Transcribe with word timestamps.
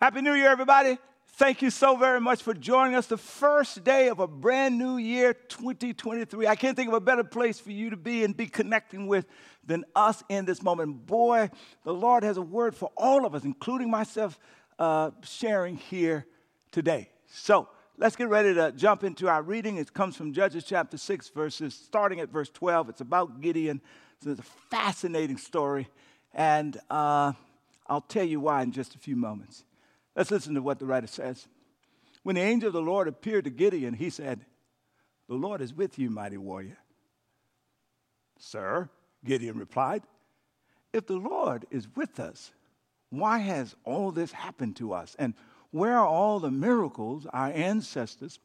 Happy 0.00 0.20
New 0.20 0.34
Year, 0.34 0.50
everybody. 0.50 0.98
Thank 1.36 1.62
you 1.62 1.70
so 1.70 1.96
very 1.96 2.20
much 2.20 2.42
for 2.42 2.52
joining 2.52 2.94
us 2.94 3.06
the 3.06 3.16
first 3.16 3.84
day 3.84 4.08
of 4.08 4.18
a 4.18 4.26
brand 4.26 4.76
new 4.76 4.98
year, 4.98 5.32
2023. 5.32 6.46
I 6.46 6.56
can't 6.56 6.76
think 6.76 6.88
of 6.88 6.94
a 6.94 7.00
better 7.00 7.24
place 7.24 7.58
for 7.58 7.70
you 7.70 7.90
to 7.90 7.96
be 7.96 8.22
and 8.22 8.36
be 8.36 8.46
connecting 8.46 9.06
with 9.06 9.24
than 9.64 9.84
us 9.96 10.22
in 10.28 10.44
this 10.44 10.62
moment. 10.62 11.06
Boy, 11.06 11.48
the 11.84 11.94
Lord 11.94 12.22
has 12.22 12.36
a 12.36 12.42
word 12.42 12.74
for 12.74 12.90
all 12.96 13.24
of 13.24 13.34
us, 13.34 13.44
including 13.44 13.88
myself, 13.88 14.38
uh, 14.78 15.12
sharing 15.22 15.76
here 15.76 16.26
today. 16.70 17.08
So 17.26 17.68
let's 17.96 18.16
get 18.16 18.28
ready 18.28 18.52
to 18.52 18.72
jump 18.72 19.04
into 19.04 19.28
our 19.28 19.42
reading. 19.42 19.78
It 19.78 19.94
comes 19.94 20.16
from 20.16 20.34
Judges 20.34 20.64
chapter 20.64 20.98
6, 20.98 21.30
verses 21.30 21.72
starting 21.72 22.20
at 22.20 22.28
verse 22.28 22.50
12. 22.50 22.90
It's 22.90 23.00
about 23.00 23.40
Gideon. 23.40 23.80
So 24.22 24.30
it's 24.30 24.40
a 24.40 24.42
fascinating 24.70 25.38
story, 25.38 25.88
and 26.34 26.78
uh, 26.90 27.32
I'll 27.86 28.02
tell 28.02 28.24
you 28.24 28.40
why 28.40 28.62
in 28.62 28.72
just 28.72 28.94
a 28.96 28.98
few 28.98 29.16
moments. 29.16 29.64
Let's 30.16 30.30
listen 30.30 30.54
to 30.54 30.62
what 30.62 30.78
the 30.78 30.86
writer 30.86 31.06
says. 31.06 31.46
When 32.22 32.36
the 32.36 32.42
angel 32.42 32.68
of 32.68 32.72
the 32.72 32.80
Lord 32.80 33.08
appeared 33.08 33.44
to 33.44 33.50
Gideon, 33.50 33.94
he 33.94 34.10
said, 34.10 34.44
The 35.28 35.34
Lord 35.34 35.60
is 35.60 35.74
with 35.74 35.98
you, 35.98 36.10
mighty 36.10 36.36
warrior. 36.36 36.78
Sir, 38.38 38.88
Gideon 39.24 39.58
replied, 39.58 40.02
If 40.92 41.06
the 41.06 41.16
Lord 41.16 41.66
is 41.70 41.88
with 41.94 42.20
us, 42.20 42.52
why 43.10 43.38
has 43.38 43.76
all 43.84 44.10
this 44.10 44.32
happened 44.32 44.76
to 44.76 44.92
us? 44.92 45.14
And 45.18 45.34
where 45.70 45.98
are 45.98 46.06
all 46.06 46.40
the 46.40 46.50
miracles 46.50 47.26
our 47.32 47.48
ancestors 47.48 48.38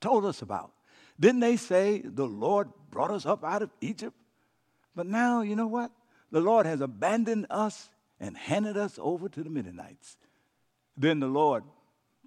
told 0.00 0.24
us 0.24 0.42
about? 0.42 0.72
Didn't 1.18 1.40
they 1.40 1.56
say 1.56 2.02
the 2.04 2.26
Lord 2.26 2.68
brought 2.90 3.10
us 3.10 3.26
up 3.26 3.44
out 3.44 3.62
of 3.62 3.70
Egypt? 3.80 4.16
But 4.94 5.06
now, 5.06 5.42
you 5.42 5.56
know 5.56 5.66
what? 5.66 5.90
The 6.30 6.40
Lord 6.40 6.66
has 6.66 6.80
abandoned 6.80 7.46
us 7.50 7.90
and 8.20 8.36
handed 8.36 8.76
us 8.76 8.98
over 9.00 9.28
to 9.28 9.42
the 9.42 9.50
Midianites. 9.50 10.16
Then 10.96 11.20
the 11.20 11.26
Lord 11.26 11.64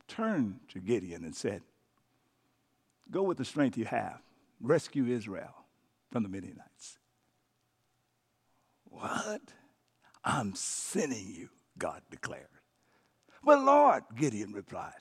turned 0.08 0.60
to 0.70 0.80
Gideon 0.80 1.24
and 1.24 1.36
said, 1.36 1.62
Go 3.12 3.24
with 3.24 3.38
the 3.38 3.46
strength 3.46 3.78
you 3.78 3.86
have, 3.86 4.20
rescue 4.60 5.06
Israel 5.06 5.54
from 6.12 6.24
the 6.24 6.30
Midianites. 6.30 6.98
What? 8.86 9.42
I'm 10.24 10.56
sending 10.56 11.28
you, 11.28 11.50
God 11.78 12.02
declared. 12.10 12.48
But 13.44 13.64
Lord, 13.64 14.04
Gideon 14.16 14.54
replied, 14.54 14.94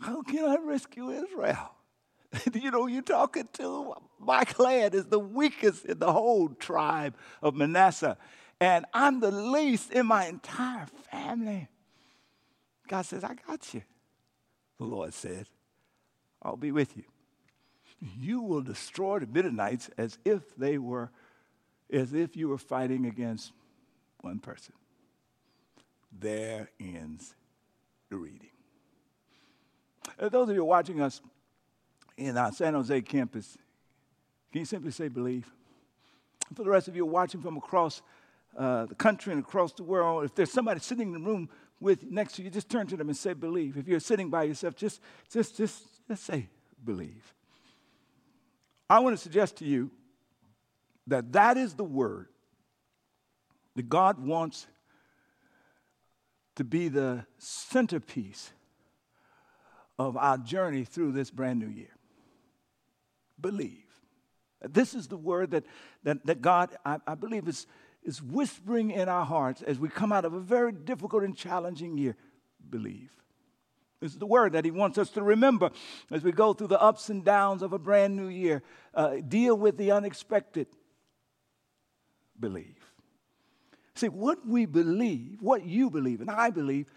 How 0.00 0.22
can 0.22 0.44
I 0.44 0.56
rescue 0.56 1.10
Israel? 1.10 1.72
you 2.52 2.70
know, 2.70 2.86
you're 2.86 3.00
talking 3.00 3.48
to 3.54 3.94
my 4.18 4.44
clan 4.44 4.92
is 4.92 5.06
the 5.06 5.18
weakest 5.18 5.86
in 5.86 5.98
the 5.98 6.12
whole 6.12 6.48
tribe 6.50 7.14
of 7.40 7.54
Manasseh, 7.54 8.18
and 8.60 8.84
I'm 8.92 9.20
the 9.20 9.30
least 9.30 9.92
in 9.92 10.06
my 10.06 10.26
entire 10.26 10.86
family. 11.10 11.68
God 12.88 13.02
says, 13.02 13.22
I 13.22 13.34
got 13.46 13.72
you. 13.74 13.82
The 14.78 14.84
Lord 14.84 15.12
said, 15.14 15.46
I'll 16.42 16.56
be 16.56 16.72
with 16.72 16.96
you. 16.96 17.04
You 18.00 18.42
will 18.42 18.62
destroy 18.62 19.18
the 19.18 19.26
Midianites 19.26 19.90
as 19.98 20.18
if 20.24 20.56
they 20.56 20.78
were, 20.78 21.10
as 21.92 22.12
if 22.12 22.36
you 22.36 22.48
were 22.48 22.58
fighting 22.58 23.06
against 23.06 23.52
one 24.20 24.38
person. 24.38 24.74
There 26.16 26.70
ends 26.80 27.34
the 28.08 28.16
reading. 28.16 28.50
Uh, 30.18 30.28
those 30.28 30.48
of 30.48 30.54
you 30.54 30.64
watching 30.64 31.00
us 31.00 31.20
in 32.16 32.36
our 32.36 32.52
San 32.52 32.74
Jose 32.74 33.02
campus, 33.02 33.58
can 34.50 34.60
you 34.60 34.64
simply 34.64 34.90
say 34.90 35.08
believe? 35.08 35.50
For 36.54 36.62
the 36.62 36.70
rest 36.70 36.88
of 36.88 36.96
you 36.96 37.04
watching 37.04 37.42
from 37.42 37.56
across 37.56 38.00
uh, 38.58 38.86
the 38.86 38.94
country 38.94 39.32
and 39.32 39.42
across 39.42 39.72
the 39.72 39.84
world, 39.84 40.24
if 40.24 40.34
there's 40.34 40.50
somebody 40.50 40.80
sitting 40.80 41.14
in 41.14 41.22
the 41.22 41.26
room 41.30 41.48
with 41.80 42.10
next 42.10 42.34
to 42.34 42.42
you, 42.42 42.50
just 42.50 42.68
turn 42.68 42.88
to 42.88 42.96
them 42.96 43.08
and 43.08 43.16
say, 43.16 43.32
believe. 43.32 43.76
If 43.76 43.86
you're 43.86 44.00
sitting 44.00 44.30
by 44.30 44.42
yourself, 44.42 44.74
just, 44.74 45.00
just, 45.30 45.56
just, 45.56 45.84
just 46.08 46.24
say, 46.24 46.48
believe. 46.84 47.32
I 48.90 48.98
want 48.98 49.16
to 49.16 49.22
suggest 49.22 49.58
to 49.58 49.64
you 49.64 49.92
that 51.06 51.32
that 51.32 51.56
is 51.56 51.74
the 51.74 51.84
word 51.84 52.28
that 53.76 53.88
God 53.88 54.18
wants 54.18 54.66
to 56.56 56.64
be 56.64 56.88
the 56.88 57.24
centerpiece 57.38 58.50
of 60.00 60.16
our 60.16 60.36
journey 60.36 60.84
through 60.84 61.12
this 61.12 61.30
brand 61.30 61.60
new 61.60 61.68
year. 61.68 61.94
Believe. 63.40 63.84
This 64.62 64.94
is 64.94 65.06
the 65.06 65.16
word 65.16 65.52
that, 65.52 65.64
that, 66.02 66.26
that 66.26 66.42
God, 66.42 66.70
I, 66.84 66.98
I 67.06 67.14
believe, 67.14 67.46
is 67.46 67.68
is 68.02 68.22
whispering 68.22 68.90
in 68.90 69.08
our 69.08 69.24
hearts 69.24 69.62
as 69.62 69.78
we 69.78 69.88
come 69.88 70.12
out 70.12 70.24
of 70.24 70.32
a 70.32 70.40
very 70.40 70.72
difficult 70.72 71.22
and 71.22 71.36
challenging 71.36 71.98
year 71.98 72.16
believe. 72.70 73.10
This 74.00 74.12
is 74.12 74.18
the 74.18 74.26
word 74.26 74.52
that 74.52 74.64
he 74.64 74.70
wants 74.70 74.96
us 74.96 75.10
to 75.10 75.22
remember 75.22 75.70
as 76.10 76.22
we 76.22 76.30
go 76.30 76.52
through 76.52 76.68
the 76.68 76.80
ups 76.80 77.08
and 77.08 77.24
downs 77.24 77.62
of 77.62 77.72
a 77.72 77.78
brand 77.78 78.14
new 78.14 78.28
year. 78.28 78.62
Uh, 78.94 79.16
deal 79.26 79.56
with 79.56 79.76
the 79.76 79.90
unexpected. 79.90 80.68
Believe. 82.38 82.78
See, 83.96 84.08
what 84.08 84.46
we 84.46 84.66
believe, 84.66 85.42
what 85.42 85.64
you 85.64 85.90
believe, 85.90 86.20
and 86.20 86.30
I 86.30 86.50
believe, 86.50 86.88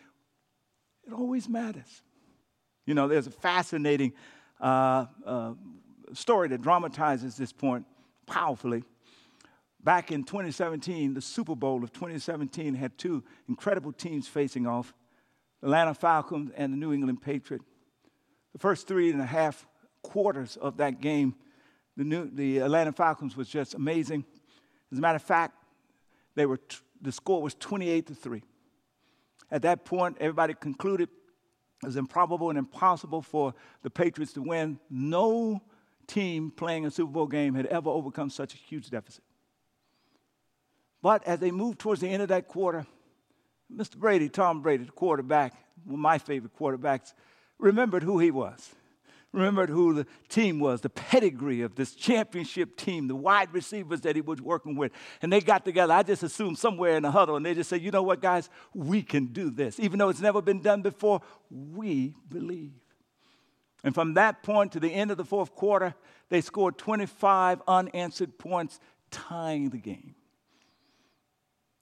it 1.07 1.13
always 1.13 1.49
matters. 1.49 2.03
You 2.85 2.93
know, 2.93 3.07
there's 3.07 3.25
a 3.25 3.31
fascinating 3.31 4.13
uh, 4.59 5.07
uh, 5.25 5.53
story 6.13 6.49
that 6.49 6.61
dramatizes 6.61 7.35
this 7.37 7.51
point 7.51 7.87
powerfully. 8.27 8.83
Back 9.83 10.11
in 10.11 10.23
2017, 10.23 11.15
the 11.15 11.21
Super 11.21 11.55
Bowl 11.55 11.83
of 11.83 11.91
2017 11.91 12.75
had 12.75 12.97
two 12.97 13.23
incredible 13.49 13.91
teams 13.91 14.27
facing 14.27 14.67
off 14.67 14.93
the 15.59 15.67
Atlanta 15.67 15.93
Falcons 15.95 16.51
and 16.55 16.71
the 16.71 16.77
New 16.77 16.93
England 16.93 17.21
Patriots. 17.21 17.65
The 18.53 18.59
first 18.59 18.87
three 18.87 19.11
and 19.11 19.21
a 19.21 19.25
half 19.25 19.65
quarters 20.03 20.55
of 20.57 20.77
that 20.77 21.01
game, 21.01 21.35
the, 21.97 22.03
new, 22.03 22.29
the 22.29 22.59
Atlanta 22.59 22.91
Falcons 22.91 23.35
was 23.35 23.47
just 23.47 23.73
amazing. 23.73 24.23
As 24.91 24.99
a 24.99 25.01
matter 25.01 25.15
of 25.15 25.23
fact, 25.23 25.55
they 26.35 26.45
were 26.45 26.57
t- 26.57 26.77
the 27.01 27.11
score 27.11 27.41
was 27.41 27.55
28 27.55 28.07
to 28.07 28.15
3. 28.15 28.43
At 29.49 29.63
that 29.63 29.85
point, 29.85 30.17
everybody 30.19 30.53
concluded 30.53 31.09
it 31.81 31.85
was 31.87 31.95
improbable 31.95 32.49
and 32.49 32.59
impossible 32.59 33.23
for 33.23 33.55
the 33.81 33.89
Patriots 33.89 34.33
to 34.33 34.41
win. 34.41 34.79
No 34.89 35.61
team 36.05 36.51
playing 36.51 36.85
a 36.85 36.91
Super 36.91 37.11
Bowl 37.11 37.27
game 37.27 37.55
had 37.55 37.65
ever 37.65 37.89
overcome 37.89 38.29
such 38.29 38.53
a 38.53 38.57
huge 38.57 38.91
deficit. 38.91 39.23
But 41.01 41.25
as 41.27 41.39
they 41.39 41.51
moved 41.51 41.79
towards 41.79 42.01
the 42.01 42.07
end 42.07 42.21
of 42.21 42.29
that 42.29 42.47
quarter, 42.47 42.85
Mr. 43.75 43.97
Brady, 43.97 44.29
Tom 44.29 44.61
Brady, 44.61 44.83
the 44.83 44.91
quarterback, 44.91 45.53
one 45.85 45.95
of 45.95 45.99
my 45.99 46.17
favorite 46.17 46.57
quarterbacks, 46.57 47.13
remembered 47.57 48.03
who 48.03 48.19
he 48.19 48.31
was. 48.31 48.69
Remembered 49.33 49.69
who 49.69 49.93
the 49.93 50.05
team 50.27 50.59
was, 50.59 50.81
the 50.81 50.89
pedigree 50.89 51.61
of 51.61 51.75
this 51.75 51.95
championship 51.95 52.75
team, 52.75 53.07
the 53.07 53.15
wide 53.15 53.53
receivers 53.53 54.01
that 54.01 54.13
he 54.13 54.21
was 54.21 54.41
working 54.41 54.75
with. 54.75 54.91
And 55.21 55.31
they 55.31 55.39
got 55.39 55.63
together, 55.63 55.93
I 55.93 56.03
just 56.03 56.21
assumed 56.21 56.57
somewhere 56.57 56.97
in 56.97 57.03
the 57.03 57.11
huddle, 57.11 57.37
and 57.37 57.45
they 57.45 57.53
just 57.53 57.69
said, 57.69 57.81
you 57.81 57.91
know 57.91 58.03
what, 58.03 58.21
guys, 58.21 58.49
we 58.73 59.01
can 59.01 59.27
do 59.27 59.49
this. 59.49 59.79
Even 59.79 59.99
though 59.99 60.09
it's 60.09 60.19
never 60.19 60.41
been 60.41 60.61
done 60.61 60.81
before, 60.81 61.21
we 61.49 62.13
believe. 62.27 62.73
And 63.85 63.95
from 63.95 64.15
that 64.15 64.43
point 64.43 64.73
to 64.73 64.81
the 64.81 64.89
end 64.89 65.11
of 65.11 65.17
the 65.17 65.25
fourth 65.25 65.55
quarter, 65.55 65.95
they 66.27 66.41
scored 66.41 66.77
25 66.77 67.61
unanswered 67.69 68.37
points, 68.37 68.81
tying 69.11 69.69
the 69.69 69.77
game. 69.77 70.15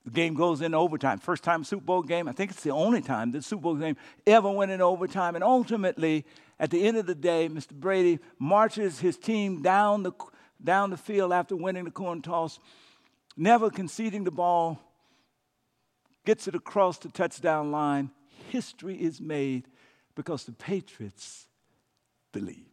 The 0.09 0.15
game 0.15 0.33
goes 0.33 0.61
into 0.61 0.75
overtime. 0.75 1.19
First 1.19 1.43
time 1.43 1.63
Super 1.63 1.83
Bowl 1.83 2.01
game. 2.01 2.27
I 2.27 2.31
think 2.31 2.49
it's 2.49 2.63
the 2.63 2.71
only 2.71 2.99
time 2.99 3.29
the 3.29 3.43
Super 3.43 3.61
Bowl 3.61 3.75
game 3.75 3.95
ever 4.25 4.49
went 4.49 4.71
into 4.71 4.83
overtime. 4.83 5.35
And 5.35 5.43
ultimately, 5.43 6.25
at 6.59 6.71
the 6.71 6.83
end 6.83 6.97
of 6.97 7.05
the 7.05 7.13
day, 7.13 7.47
Mr. 7.47 7.73
Brady 7.73 8.17
marches 8.39 8.99
his 8.99 9.19
team 9.19 9.61
down 9.61 10.01
the, 10.01 10.11
down 10.63 10.89
the 10.89 10.97
field 10.97 11.31
after 11.31 11.55
winning 11.55 11.85
the 11.85 11.91
coin 11.91 12.23
toss, 12.23 12.57
never 13.37 13.69
conceding 13.69 14.23
the 14.23 14.31
ball, 14.31 14.79
gets 16.25 16.47
it 16.47 16.55
across 16.55 16.97
the 16.97 17.09
touchdown 17.09 17.69
line. 17.69 18.09
History 18.49 18.95
is 18.95 19.21
made 19.21 19.67
because 20.15 20.43
the 20.43 20.53
Patriots 20.53 21.45
believe. 22.31 22.68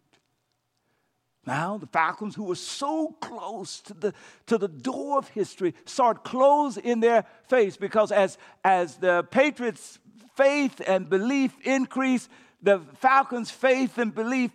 Now, 1.47 1.79
the 1.79 1.87
Falcons, 1.87 2.35
who 2.35 2.45
were 2.45 2.57
so 2.57 3.15
close 3.21 3.81
to 3.83 3.95
the, 3.95 4.15
to 4.47 4.59
the 4.59 4.67
door 4.67 5.19
of 5.19 5.29
history, 5.29 5.75
saw 5.85 6.11
it 6.11 6.25
close 6.25 6.77
in 6.77 6.99
their 6.99 7.25
face 7.49 7.77
because 7.77 8.11
as, 8.11 8.37
as 8.65 8.97
the 8.97 9.23
Patriots' 9.31 10.01
faith 10.35 10.83
and 10.85 11.09
belief 11.09 11.55
increased, 11.63 12.29
the 12.61 12.81
Falcons' 12.97 13.51
faith 13.51 13.97
and 13.97 14.13
belief 14.13 14.51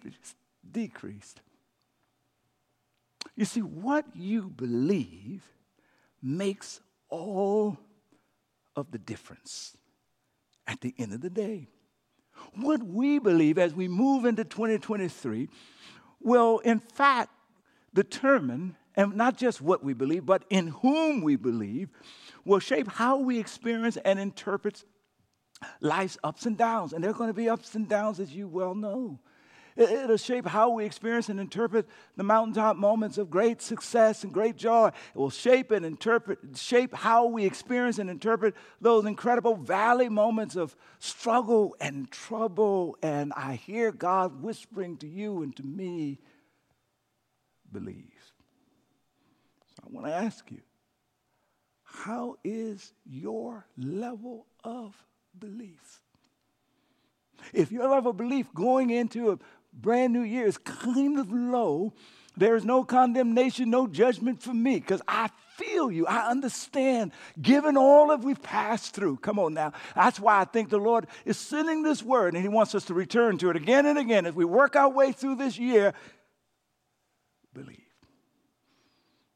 decreased. 0.69 1.41
You 3.37 3.45
see, 3.45 3.61
what 3.61 4.05
you 4.13 4.49
believe 4.49 5.43
makes 6.21 6.81
all 7.09 7.77
of 8.75 8.91
the 8.91 8.99
difference 8.99 9.77
at 10.67 10.81
the 10.81 10.93
end 10.97 11.13
of 11.13 11.21
the 11.21 11.29
day. 11.29 11.67
What 12.55 12.83
we 12.83 13.19
believe 13.19 13.57
as 13.57 13.73
we 13.73 13.87
move 13.87 14.25
into 14.25 14.43
2023 14.43 15.47
will, 16.23 16.59
in 16.59 16.79
fact, 16.79 17.31
determine, 17.93 18.75
and 18.95 19.15
not 19.15 19.37
just 19.37 19.61
what 19.61 19.83
we 19.83 19.93
believe, 19.93 20.25
but 20.25 20.43
in 20.49 20.67
whom 20.67 21.21
we 21.21 21.35
believe, 21.35 21.89
will 22.45 22.59
shape 22.59 22.87
how 22.87 23.17
we 23.17 23.39
experience 23.39 23.97
and 23.97 24.19
interpret 24.19 24.83
life's 25.79 26.17
ups 26.23 26.45
and 26.45 26.57
downs, 26.57 26.93
and 26.93 27.03
there 27.03 27.11
are 27.11 27.15
going 27.15 27.29
to 27.29 27.33
be 27.33 27.49
ups 27.49 27.75
and 27.75 27.87
downs, 27.87 28.19
as 28.19 28.33
you 28.33 28.47
well 28.47 28.73
know. 28.73 29.19
It'll 29.75 30.17
shape 30.17 30.47
how 30.47 30.71
we 30.71 30.85
experience 30.85 31.29
and 31.29 31.39
interpret 31.39 31.87
the 32.17 32.23
mountaintop 32.23 32.75
moments 32.75 33.17
of 33.17 33.29
great 33.29 33.61
success 33.61 34.23
and 34.23 34.33
great 34.33 34.57
joy. 34.57 34.87
It 34.87 35.17
will 35.17 35.29
shape 35.29 35.71
and 35.71 35.85
interpret, 35.85 36.39
shape 36.55 36.93
how 36.93 37.27
we 37.27 37.45
experience 37.45 37.97
and 37.97 38.09
interpret 38.09 38.55
those 38.81 39.05
incredible 39.05 39.55
valley 39.55 40.09
moments 40.09 40.55
of 40.55 40.75
struggle 40.99 41.75
and 41.79 42.11
trouble. 42.11 42.97
And 43.01 43.31
I 43.35 43.55
hear 43.55 43.91
God 43.91 44.41
whispering 44.41 44.97
to 44.97 45.07
you 45.07 45.43
and 45.43 45.55
to 45.55 45.63
me, 45.63 46.19
believe. 47.71 48.33
So 49.77 49.83
I 49.85 49.89
want 49.89 50.07
to 50.07 50.13
ask 50.13 50.51
you, 50.51 50.61
how 51.83 52.37
is 52.43 52.93
your 53.05 53.65
level 53.77 54.47
of 54.63 54.95
belief? 55.37 56.01
If 57.53 57.71
your 57.71 57.89
level 57.89 58.11
of 58.11 58.17
belief 58.17 58.53
going 58.53 58.91
into 58.91 59.31
a 59.31 59.39
brand 59.73 60.13
new 60.13 60.21
year 60.21 60.45
is 60.45 60.57
kind 60.57 61.19
of 61.19 61.31
low, 61.31 61.93
there 62.37 62.55
is 62.55 62.63
no 62.63 62.83
condemnation, 62.83 63.69
no 63.69 63.87
judgment 63.87 64.41
for 64.41 64.53
me 64.53 64.75
because 64.75 65.01
I 65.07 65.29
feel 65.57 65.91
you. 65.91 66.07
I 66.07 66.29
understand, 66.29 67.11
given 67.41 67.77
all 67.77 68.07
that 68.07 68.21
we've 68.21 68.41
passed 68.41 68.93
through. 68.93 69.17
Come 69.17 69.37
on 69.37 69.53
now. 69.53 69.73
That's 69.95 70.19
why 70.19 70.39
I 70.39 70.45
think 70.45 70.69
the 70.69 70.77
Lord 70.77 71.07
is 71.25 71.37
sending 71.37 71.83
this 71.83 72.01
word 72.01 72.33
and 72.33 72.41
He 72.41 72.49
wants 72.49 72.73
us 72.73 72.85
to 72.85 72.93
return 72.93 73.37
to 73.39 73.49
it 73.49 73.55
again 73.55 73.85
and 73.85 73.99
again 73.99 74.25
as 74.25 74.33
we 74.33 74.45
work 74.45 74.75
our 74.75 74.89
way 74.89 75.11
through 75.11 75.35
this 75.35 75.59
year. 75.59 75.93
Believe. 77.53 77.77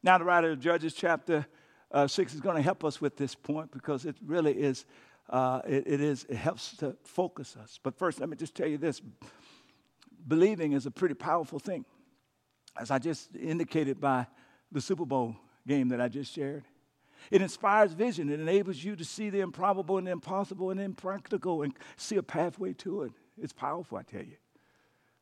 Now, 0.01 0.17
the 0.17 0.23
writer 0.23 0.51
of 0.51 0.59
Judges 0.59 0.93
chapter 0.93 1.45
uh, 1.91 2.07
6 2.07 2.33
is 2.33 2.41
going 2.41 2.55
to 2.55 2.61
help 2.61 2.85
us 2.85 3.01
with 3.01 3.17
this 3.17 3.35
point 3.35 3.71
because 3.71 4.05
it 4.05 4.15
really 4.25 4.53
is, 4.53 4.85
uh, 5.29 5.61
it, 5.67 5.83
it 5.85 6.01
is, 6.01 6.25
it 6.29 6.38
helps 6.38 6.77
to 6.77 6.95
focus 7.03 7.57
us. 7.61 7.79
But 7.81 7.97
first, 7.97 8.19
let 8.19 8.29
me 8.29 8.38
just 8.38 8.55
tell 8.55 8.67
you 8.67 8.77
this 8.77 9.01
believing 10.27 10.74
is 10.74 10.86
a 10.86 10.92
pretty 10.92 11.16
powerful 11.16 11.60
thing. 11.60 11.86
As 12.77 12.92
I 12.92 13.00
just 13.00 13.36
indicated 13.36 14.00
by 14.00 14.27
the 14.72 14.81
Super 14.81 15.06
Bowl 15.06 15.36
game 15.68 15.89
that 15.89 16.01
I 16.01 16.07
just 16.07 16.33
shared, 16.33 16.66
it 17.31 17.42
inspires 17.42 17.94
vision. 17.94 18.30
It 18.30 18.39
enables 18.39 18.83
you 18.83 18.95
to 18.95 19.06
see 19.06 19.30
the 19.30 19.39
improbable 19.39 19.98
and 19.98 20.07
the 20.07 20.12
impossible 20.12 20.72
and 20.72 20.80
the 20.80 20.83
impractical 20.83 21.63
and 21.63 21.74
see 21.98 22.18
a 22.18 22.24
pathway 22.24 22.74
to 22.74 23.04
it. 23.04 23.12
It's 23.42 23.54
powerful, 23.54 23.98
I 23.98 24.04
tell 24.04 24.24
you. 24.24 24.38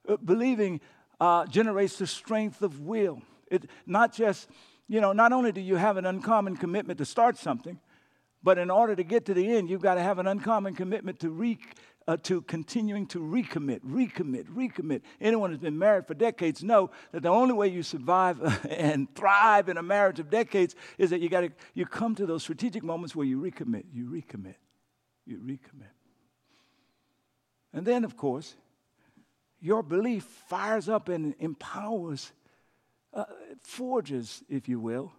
Uh, 0.07 0.17
believing 0.17 0.81
uh, 1.19 1.45
generates 1.45 1.97
the 1.97 2.07
strength 2.07 2.61
of 2.61 2.81
will. 2.81 3.21
It 3.49 3.69
not 3.85 4.13
just, 4.13 4.49
you 4.87 4.99
know, 4.99 5.13
not 5.13 5.31
only 5.31 5.51
do 5.51 5.61
you 5.61 5.75
have 5.75 5.97
an 5.97 6.05
uncommon 6.05 6.57
commitment 6.57 6.97
to 6.97 7.05
start 7.05 7.37
something, 7.37 7.79
but 8.43 8.57
in 8.57 8.69
order 8.69 8.95
to 8.95 9.03
get 9.03 9.25
to 9.27 9.33
the 9.33 9.55
end, 9.55 9.69
you've 9.69 9.81
got 9.81 9.95
to 9.95 10.01
have 10.01 10.19
an 10.19 10.27
uncommon 10.27 10.75
commitment 10.75 11.19
to 11.21 11.29
re, 11.29 11.57
uh, 12.07 12.17
to 12.23 12.41
continuing 12.41 13.07
to 13.07 13.19
recommit, 13.19 13.79
recommit, 13.81 14.45
recommit. 14.45 15.01
Anyone 15.21 15.49
who's 15.49 15.59
been 15.59 15.77
married 15.77 16.07
for 16.07 16.13
decades 16.13 16.63
know 16.63 16.91
that 17.11 17.23
the 17.23 17.29
only 17.29 17.53
way 17.53 17.67
you 17.67 17.83
survive 17.83 18.65
and 18.69 19.13
thrive 19.15 19.69
in 19.69 19.77
a 19.77 19.83
marriage 19.83 20.19
of 20.19 20.29
decades 20.29 20.75
is 20.97 21.09
that 21.09 21.21
you 21.21 21.29
got 21.29 21.41
to 21.41 21.51
you 21.73 21.85
come 21.85 22.15
to 22.15 22.25
those 22.25 22.43
strategic 22.43 22.83
moments 22.83 23.15
where 23.15 23.25
you 23.25 23.41
recommit, 23.41 23.85
you 23.93 24.05
recommit, 24.05 24.55
you 25.25 25.37
recommit. 25.39 25.91
And 27.73 27.85
then, 27.85 28.03
of 28.05 28.15
course, 28.15 28.55
your 29.59 29.81
belief 29.81 30.23
fires 30.47 30.89
up 30.89 31.09
and 31.09 31.33
empowers, 31.39 32.31
uh, 33.13 33.25
forges, 33.61 34.43
if 34.49 34.67
you 34.67 34.79
will, 34.79 35.13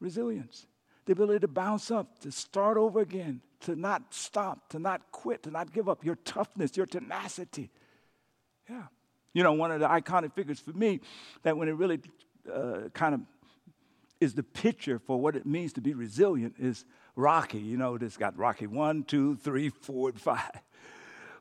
resilience 0.00 0.66
the 1.06 1.12
ability 1.12 1.40
to 1.40 1.48
bounce 1.48 1.90
up, 1.90 2.20
to 2.20 2.30
start 2.30 2.76
over 2.76 3.00
again, 3.00 3.40
to 3.60 3.76
not 3.76 4.02
stop, 4.14 4.68
to 4.70 4.78
not 4.78 5.00
quit, 5.12 5.42
to 5.44 5.50
not 5.50 5.72
give 5.72 5.88
up, 5.88 6.04
your 6.04 6.16
toughness, 6.16 6.76
your 6.76 6.86
tenacity. 6.86 7.70
Yeah. 8.68 8.84
You 9.34 9.42
know, 9.42 9.52
one 9.54 9.70
of 9.70 9.80
the 9.80 9.88
iconic 9.88 10.34
figures 10.34 10.60
for 10.60 10.72
me 10.72 11.00
that 11.42 11.56
when 11.56 11.68
it 11.68 11.72
really 11.72 12.00
uh, 12.52 12.88
kind 12.92 13.14
of 13.14 13.20
is 14.20 14.34
the 14.34 14.42
picture 14.42 14.98
for 14.98 15.20
what 15.20 15.34
it 15.34 15.46
means 15.46 15.72
to 15.72 15.80
be 15.80 15.94
resilient 15.94 16.54
is 16.58 16.84
Rocky. 17.16 17.58
You 17.58 17.76
know, 17.76 17.98
this 17.98 18.16
got 18.16 18.36
Rocky 18.38 18.66
one, 18.66 19.02
two, 19.02 19.36
three, 19.36 19.68
four, 19.68 20.10
and 20.10 20.20
five. 20.20 20.50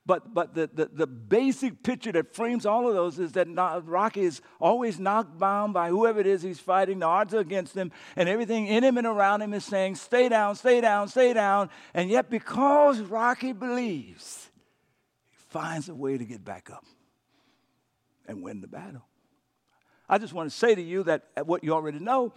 But, 0.05 0.33
but 0.33 0.55
the, 0.55 0.69
the, 0.73 0.89
the, 0.91 1.07
basic 1.07 1.83
picture 1.83 2.11
that 2.13 2.33
frames 2.33 2.65
all 2.65 2.87
of 2.87 2.95
those 2.95 3.19
is 3.19 3.33
that 3.33 3.47
Rocky 3.85 4.21
is 4.21 4.41
always 4.59 4.99
knocked 4.99 5.39
down 5.39 5.73
by 5.73 5.89
whoever 5.89 6.19
it 6.19 6.25
is 6.25 6.41
he's 6.41 6.59
fighting. 6.59 6.99
The 6.99 7.05
odds 7.05 7.35
are 7.35 7.39
against 7.39 7.75
him, 7.75 7.91
and 8.15 8.27
everything 8.27 8.65
in 8.65 8.83
him 8.83 8.97
and 8.97 9.05
around 9.05 9.43
him 9.43 9.53
is 9.53 9.63
saying, 9.63 9.95
Stay 9.95 10.27
down, 10.27 10.55
stay 10.55 10.81
down, 10.81 11.07
stay 11.07 11.33
down. 11.33 11.69
And 11.93 12.09
yet, 12.09 12.31
because 12.31 12.99
Rocky 12.99 13.53
believes, 13.53 14.49
he 15.29 15.37
finds 15.49 15.87
a 15.87 15.93
way 15.93 16.17
to 16.17 16.25
get 16.25 16.43
back 16.43 16.71
up 16.71 16.83
and 18.27 18.41
win 18.41 18.59
the 18.61 18.67
battle. 18.67 19.05
I 20.09 20.17
just 20.17 20.33
want 20.33 20.49
to 20.49 20.55
say 20.55 20.73
to 20.73 20.81
you 20.81 21.03
that 21.03 21.25
uh, 21.37 21.43
what 21.43 21.63
you 21.63 21.73
already 21.73 21.99
know 21.99 22.33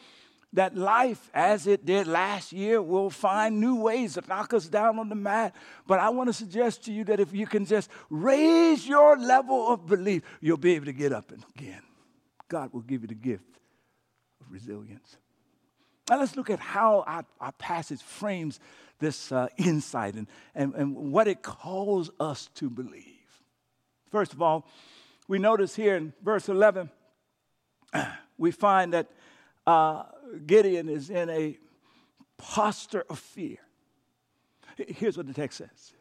that 0.55 0.77
life, 0.77 1.31
as 1.35 1.67
it 1.67 1.85
did 1.85 2.07
last 2.07 2.53
year, 2.53 2.81
will 2.81 3.11
find 3.11 3.61
new 3.61 3.77
ways 3.77 4.15
to 4.15 4.23
knock 4.29 4.55
us 4.55 4.67
down 4.67 4.99
on 4.99 5.09
the 5.09 5.15
mat. 5.15 5.55
But 5.87 5.99
I 5.99 6.09
want 6.09 6.29
to 6.29 6.33
suggest 6.33 6.85
to 6.85 6.93
you 6.93 7.05
that 7.05 7.21
if 7.21 7.35
you 7.35 7.47
can 7.47 7.67
just 7.67 7.91
raise 8.09 8.87
your 8.87 9.19
level 9.19 9.69
of 9.69 9.87
belief, 9.87 10.23
you'll 10.41 10.57
be 10.57 10.75
able 10.75 10.87
to 10.87 10.93
get 10.93 11.13
up 11.13 11.33
again. 11.33 11.83
God 12.49 12.73
will 12.73 12.83
give 12.83 13.03
you 13.03 13.09
the 13.09 13.15
gift 13.15 13.59
of 14.41 14.51
resilience. 14.51 15.17
Now 16.09 16.21
let's 16.21 16.37
look 16.37 16.51
at 16.51 16.61
how 16.61 17.03
our, 17.07 17.25
our 17.41 17.53
passage 17.53 18.03
frames 18.03 18.61
this 19.01 19.33
uh, 19.33 19.49
insight 19.57 20.15
and, 20.15 20.29
and, 20.55 20.75
and 20.75 20.95
what 20.95 21.27
it 21.27 21.43
calls 21.43 22.11
us 22.21 22.49
to 22.55 22.71
believe. 22.71 23.05
First 24.11 24.33
of 24.33 24.41
all, 24.41 24.69
we 25.27 25.39
notice 25.39 25.75
here 25.75 25.97
in 25.97 26.13
verse 26.23 26.49
11, 26.49 26.91
we 28.39 28.51
find 28.51 28.93
that 28.93 29.11
uh, 29.67 30.05
Gideon 30.47 30.89
is 30.89 31.11
in 31.11 31.29
a 31.31 31.59
posture 32.37 33.05
of 33.09 33.19
fear. 33.19 33.59
Here's 34.77 35.17
what 35.17 35.27
the 35.27 35.35
text 35.35 35.59
says 35.59 35.93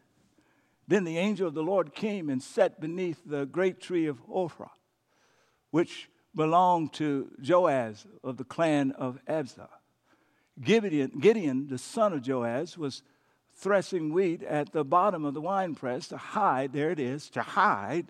Then 0.88 1.04
the 1.04 1.18
angel 1.18 1.46
of 1.48 1.54
the 1.54 1.62
Lord 1.62 1.94
came 1.94 2.28
and 2.28 2.42
sat 2.42 2.80
beneath 2.80 3.22
the 3.24 3.46
great 3.46 3.80
tree 3.80 4.06
of 4.06 4.24
Ophrah, 4.26 4.70
which 5.70 6.08
belonged 6.34 6.92
to 6.94 7.30
Joash 7.46 8.04
of 8.22 8.36
the 8.36 8.44
clan 8.44 8.92
of 8.92 9.18
Abiezer. 9.28 9.68
Gideon, 10.60 11.12
Gideon, 11.20 11.68
the 11.68 11.78
son 11.78 12.12
of 12.12 12.26
Joash, 12.26 12.76
was 12.76 13.02
threshing 13.52 14.12
wheat 14.12 14.42
at 14.42 14.72
the 14.72 14.84
bottom 14.84 15.24
of 15.24 15.34
the 15.34 15.40
winepress 15.40 16.08
to 16.08 16.16
hide, 16.16 16.72
there 16.72 16.90
it 16.90 16.98
is, 16.98 17.30
to 17.30 17.42
hide 17.42 18.06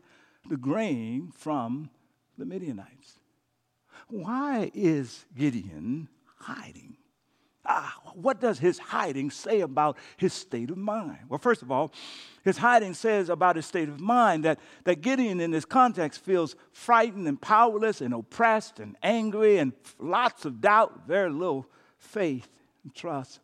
the 0.48 0.56
grain 0.56 1.30
from 1.34 1.90
the 2.36 2.44
Midianites. 2.44 3.18
Why 4.08 4.70
is 4.74 5.24
Gideon 5.36 6.08
hiding? 6.38 6.96
Ah, 7.66 7.98
what 8.14 8.40
does 8.40 8.58
his 8.58 8.78
hiding 8.78 9.30
say 9.30 9.62
about 9.62 9.96
his 10.18 10.34
state 10.34 10.70
of 10.70 10.76
mind? 10.76 11.18
Well, 11.28 11.38
first 11.38 11.62
of 11.62 11.70
all, 11.70 11.92
his 12.44 12.58
hiding 12.58 12.92
says 12.92 13.30
about 13.30 13.56
his 13.56 13.64
state 13.64 13.88
of 13.88 14.00
mind 14.00 14.44
that, 14.44 14.58
that 14.84 15.00
Gideon, 15.00 15.40
in 15.40 15.50
this 15.50 15.64
context, 15.64 16.22
feels 16.22 16.56
frightened 16.72 17.26
and 17.26 17.40
powerless 17.40 18.02
and 18.02 18.12
oppressed 18.12 18.80
and 18.80 18.96
angry 19.02 19.56
and 19.56 19.72
lots 19.98 20.44
of 20.44 20.60
doubt, 20.60 21.06
very 21.06 21.30
little 21.30 21.66
faith 21.96 22.48
and 22.82 22.94
trust. 22.94 23.40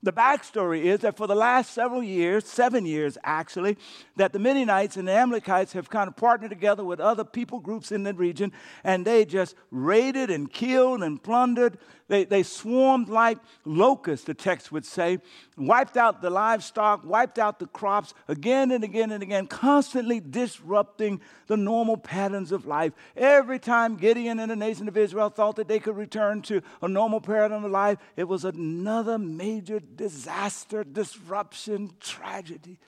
The 0.00 0.12
backstory 0.12 0.84
is 0.84 1.00
that 1.00 1.16
for 1.16 1.26
the 1.26 1.34
last 1.34 1.72
several 1.72 2.04
years, 2.04 2.46
seven 2.46 2.86
years 2.86 3.18
actually, 3.24 3.76
that 4.14 4.32
the 4.32 4.38
Midianites 4.38 4.96
and 4.96 5.08
the 5.08 5.12
Amalekites 5.12 5.72
have 5.72 5.90
kind 5.90 6.06
of 6.06 6.14
partnered 6.14 6.50
together 6.50 6.84
with 6.84 7.00
other 7.00 7.24
people 7.24 7.58
groups 7.58 7.90
in 7.90 8.04
the 8.04 8.14
region, 8.14 8.52
and 8.84 9.04
they 9.04 9.24
just 9.24 9.56
raided 9.72 10.30
and 10.30 10.52
killed 10.52 11.02
and 11.02 11.20
plundered 11.20 11.78
they, 12.08 12.24
they 12.24 12.42
swarmed 12.42 13.08
like 13.08 13.38
locusts, 13.66 14.24
the 14.24 14.32
text 14.32 14.72
would 14.72 14.86
say, 14.86 15.18
wiped 15.58 15.98
out 15.98 16.22
the 16.22 16.30
livestock, 16.30 17.04
wiped 17.04 17.38
out 17.38 17.58
the 17.58 17.66
crops 17.66 18.14
again 18.28 18.70
and 18.70 18.82
again 18.82 19.12
and 19.12 19.22
again, 19.22 19.46
constantly 19.46 20.18
disrupting 20.18 21.20
the 21.48 21.56
normal 21.56 21.98
patterns 21.98 22.50
of 22.50 22.66
life. 22.66 22.94
Every 23.14 23.58
time 23.58 23.96
Gideon 23.96 24.38
and 24.40 24.50
the 24.50 24.56
nation 24.56 24.88
of 24.88 24.96
Israel 24.96 25.28
thought 25.28 25.56
that 25.56 25.68
they 25.68 25.78
could 25.78 25.96
return 25.96 26.40
to 26.42 26.62
a 26.80 26.88
normal 26.88 27.20
pattern 27.20 27.64
of 27.64 27.70
life, 27.70 27.98
it 28.16 28.24
was 28.24 28.46
another 28.46 29.18
major 29.18 29.78
disaster, 29.78 30.84
disruption, 30.84 31.90
tragedy. 32.00 32.78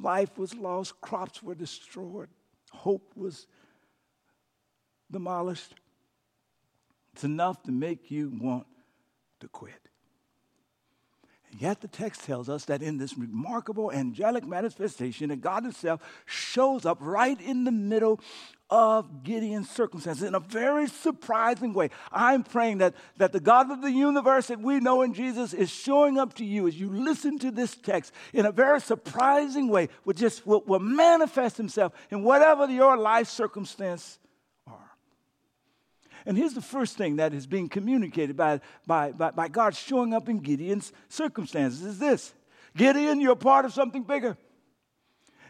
Life 0.00 0.38
was 0.38 0.54
lost, 0.54 1.00
crops 1.00 1.42
were 1.42 1.56
destroyed, 1.56 2.28
hope 2.72 3.12
was 3.16 3.48
demolished. 5.10 5.74
It's 7.14 7.22
enough 7.22 7.62
to 7.62 7.70
make 7.70 8.10
you 8.10 8.32
want 8.40 8.66
to 9.38 9.46
quit. 9.46 9.88
And 11.48 11.62
Yet 11.62 11.80
the 11.80 11.86
text 11.86 12.24
tells 12.24 12.48
us 12.48 12.64
that 12.64 12.82
in 12.82 12.98
this 12.98 13.16
remarkable 13.16 13.92
angelic 13.92 14.44
manifestation, 14.44 15.28
that 15.28 15.40
God 15.40 15.62
Himself 15.62 16.00
shows 16.26 16.84
up 16.84 16.98
right 17.00 17.40
in 17.40 17.62
the 17.62 17.70
middle 17.70 18.18
of 18.68 19.22
Gideon's 19.22 19.70
circumstances 19.70 20.24
in 20.24 20.34
a 20.34 20.40
very 20.40 20.88
surprising 20.88 21.72
way. 21.72 21.90
I'm 22.10 22.42
praying 22.42 22.78
that, 22.78 22.94
that 23.18 23.30
the 23.30 23.38
God 23.38 23.70
of 23.70 23.80
the 23.80 23.92
universe 23.92 24.48
that 24.48 24.58
we 24.58 24.80
know 24.80 25.02
in 25.02 25.14
Jesus 25.14 25.54
is 25.54 25.70
showing 25.70 26.18
up 26.18 26.34
to 26.34 26.44
you 26.44 26.66
as 26.66 26.80
you 26.80 26.90
listen 26.90 27.38
to 27.38 27.52
this 27.52 27.76
text 27.76 28.12
in 28.32 28.44
a 28.44 28.50
very 28.50 28.80
surprising 28.80 29.68
way, 29.68 29.88
will 30.04 30.14
just 30.14 30.44
will, 30.44 30.64
will 30.66 30.80
manifest 30.80 31.58
Himself 31.58 31.92
in 32.10 32.24
whatever 32.24 32.66
your 32.66 32.96
life 32.96 33.28
circumstance 33.28 34.18
and 36.26 36.38
here's 36.38 36.54
the 36.54 36.62
first 36.62 36.96
thing 36.96 37.16
that 37.16 37.34
is 37.34 37.46
being 37.46 37.68
communicated 37.68 38.36
by, 38.36 38.60
by, 38.86 39.12
by, 39.12 39.30
by 39.30 39.48
God 39.48 39.74
showing 39.74 40.14
up 40.14 40.28
in 40.28 40.38
Gideon's 40.38 40.92
circumstances 41.08 41.82
is 41.82 41.98
this 41.98 42.34
Gideon, 42.76 43.20
you're 43.20 43.36
part 43.36 43.64
of 43.64 43.72
something 43.72 44.02
bigger. 44.02 44.36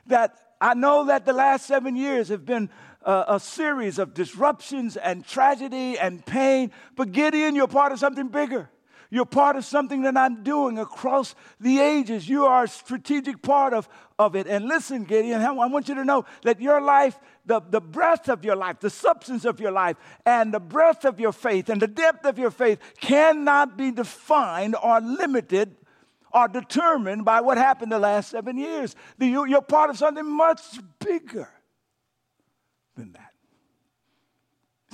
That 0.07 0.37
I 0.61 0.75
know 0.75 1.07
that 1.07 1.25
the 1.25 1.33
last 1.33 1.67
seven 1.67 1.97
years 1.97 2.29
have 2.29 2.45
been 2.45 2.71
a, 3.03 3.25
a 3.29 3.41
series 3.41 3.99
of 3.99 4.15
disruptions 4.15 4.97
and 4.97 5.27
tragedy 5.27 5.99
and 5.99 6.25
pain, 6.25 6.73
but 6.97 7.13
Gideon, 7.13 7.55
you're 7.55 7.69
part 7.69 7.93
of 7.93 7.99
something 7.99 8.29
bigger. 8.29 8.69
You're 9.15 9.25
part 9.25 9.55
of 9.55 9.65
something 9.65 10.03
that 10.03 10.17
I'm 10.17 10.43
doing 10.43 10.77
across 10.77 11.37
the 11.61 11.79
ages. 11.79 12.29
You 12.29 12.47
are 12.47 12.65
a 12.65 12.69
strategic 12.69 13.43
part 13.43 13.73
of, 13.73 13.89
of 14.19 14.35
it. 14.35 14.49
And 14.49 14.65
listen, 14.65 15.05
Gideon, 15.05 15.41
I 15.41 15.53
want 15.53 15.89
you 15.89 15.95
to 15.95 16.05
know 16.05 16.25
that 16.43 16.61
your 16.61 16.81
life, 16.81 17.17
the, 17.47 17.61
the 17.61 17.81
breadth 17.81 18.29
of 18.29 18.45
your 18.45 18.57
life, 18.57 18.81
the 18.81 18.91
substance 18.91 19.45
of 19.45 19.61
your 19.61 19.71
life, 19.71 19.97
and 20.27 20.53
the 20.53 20.59
breadth 20.59 21.05
of 21.05 21.21
your 21.21 21.31
faith 21.31 21.69
and 21.69 21.81
the 21.81 21.87
depth 21.87 22.27
of 22.27 22.41
your 22.41 22.51
faith 22.51 22.81
cannot 23.01 23.77
be 23.77 23.93
defined 23.93 24.75
or 24.83 25.01
limited 25.01 25.77
or 26.33 26.49
determined 26.49 27.25
by 27.25 27.41
what 27.41 27.57
happened 27.57 27.93
the 27.93 28.01
last 28.01 28.31
seven 28.31 28.59
years. 28.59 28.97
You're 29.21 29.63
part 29.63 29.91
of 29.91 29.97
something 29.97 30.29
much 30.29 30.61
bigger 30.99 31.49
than 32.97 33.13
that. 33.13 33.34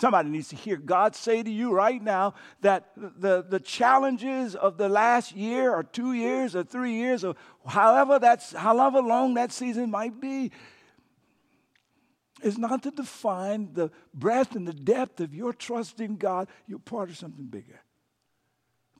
Somebody 0.00 0.30
needs 0.30 0.48
to 0.48 0.56
hear 0.56 0.78
God 0.78 1.14
say 1.14 1.42
to 1.42 1.50
you 1.50 1.72
right 1.72 2.02
now 2.02 2.32
that 2.62 2.90
the, 2.96 3.44
the 3.46 3.60
challenges 3.60 4.56
of 4.56 4.78
the 4.78 4.88
last 4.88 5.36
year 5.36 5.74
or 5.74 5.82
two 5.82 6.14
years 6.14 6.56
or 6.56 6.64
three 6.64 6.94
years 6.94 7.22
or 7.22 7.36
however 7.66 8.18
that's 8.18 8.52
however 8.52 9.02
long 9.02 9.34
that 9.34 9.52
season 9.52 9.90
might 9.90 10.18
be 10.18 10.52
is 12.42 12.56
not 12.56 12.82
to 12.84 12.90
define 12.90 13.74
the 13.74 13.90
breadth 14.14 14.56
and 14.56 14.66
the 14.66 14.72
depth 14.72 15.20
of 15.20 15.34
your 15.34 15.52
trust 15.52 16.00
in 16.00 16.16
God. 16.16 16.48
You're 16.66 16.78
part 16.78 17.10
of 17.10 17.18
something 17.18 17.44
bigger 17.44 17.82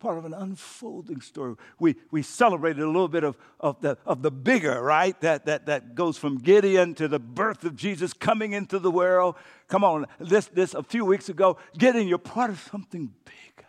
part 0.00 0.18
of 0.18 0.24
an 0.24 0.34
unfolding 0.34 1.20
story. 1.20 1.54
We, 1.78 1.94
we 2.10 2.22
celebrated 2.22 2.82
a 2.82 2.86
little 2.86 3.06
bit 3.06 3.22
of, 3.22 3.36
of, 3.60 3.80
the, 3.80 3.98
of 4.06 4.22
the 4.22 4.30
bigger, 4.30 4.82
right? 4.82 5.18
That, 5.20 5.44
that, 5.44 5.66
that 5.66 5.94
goes 5.94 6.16
from 6.16 6.38
Gideon 6.38 6.94
to 6.94 7.06
the 7.06 7.18
birth 7.20 7.64
of 7.64 7.76
Jesus 7.76 8.12
coming 8.12 8.54
into 8.54 8.78
the 8.78 8.90
world. 8.90 9.36
Come 9.68 9.84
on, 9.84 10.06
this, 10.18 10.46
this 10.46 10.74
a 10.74 10.82
few 10.82 11.04
weeks 11.04 11.28
ago, 11.28 11.58
Gideon, 11.78 12.08
you're 12.08 12.18
part 12.18 12.50
of 12.50 12.58
something 12.70 13.12
bigger. 13.24 13.68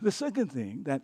The 0.00 0.10
second 0.10 0.50
thing 0.50 0.82
that, 0.84 1.02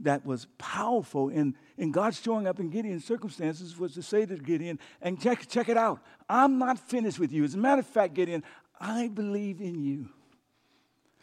that 0.00 0.24
was 0.24 0.46
powerful 0.58 1.28
in, 1.28 1.54
in 1.76 1.92
God 1.92 2.14
showing 2.14 2.46
up 2.46 2.58
in 2.58 2.70
Gideon's 2.70 3.04
circumstances 3.04 3.78
was 3.78 3.94
to 3.94 4.02
say 4.02 4.24
to 4.26 4.36
Gideon, 4.36 4.78
and 5.02 5.20
check, 5.20 5.46
check 5.48 5.68
it 5.68 5.76
out, 5.76 6.00
I'm 6.28 6.58
not 6.58 6.78
finished 6.78 7.18
with 7.18 7.30
you. 7.30 7.44
As 7.44 7.54
a 7.54 7.58
matter 7.58 7.80
of 7.80 7.86
fact, 7.86 8.14
Gideon, 8.14 8.42
I 8.80 9.08
believe 9.08 9.60
in 9.60 9.78
you. 9.84 10.08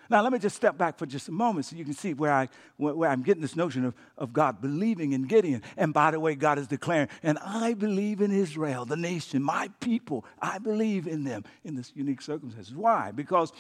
Now, 0.09 0.21
let 0.21 0.31
me 0.31 0.39
just 0.39 0.55
step 0.55 0.77
back 0.77 0.97
for 0.97 1.05
just 1.05 1.27
a 1.27 1.31
moment 1.31 1.65
so 1.65 1.75
you 1.75 1.83
can 1.85 1.93
see 1.93 2.13
where, 2.13 2.33
I, 2.33 2.49
where 2.77 3.09
I'm 3.09 3.23
getting 3.23 3.41
this 3.41 3.55
notion 3.55 3.85
of, 3.85 3.93
of 4.17 4.33
God 4.33 4.61
believing 4.61 5.13
in 5.13 5.23
Gideon. 5.23 5.61
And 5.75 5.93
by 5.93 6.11
the 6.11 6.19
way, 6.19 6.35
God 6.35 6.59
is 6.59 6.67
declaring, 6.67 7.09
and 7.23 7.37
I 7.39 7.73
believe 7.73 8.21
in 8.21 8.31
Israel, 8.31 8.85
the 8.85 8.97
nation, 8.97 9.43
my 9.43 9.69
people. 9.79 10.25
I 10.41 10.59
believe 10.59 11.07
in 11.07 11.23
them 11.23 11.43
in 11.63 11.75
this 11.75 11.91
unique 11.95 12.21
circumstances. 12.21 12.73
Why? 12.73 13.11
Because 13.11 13.51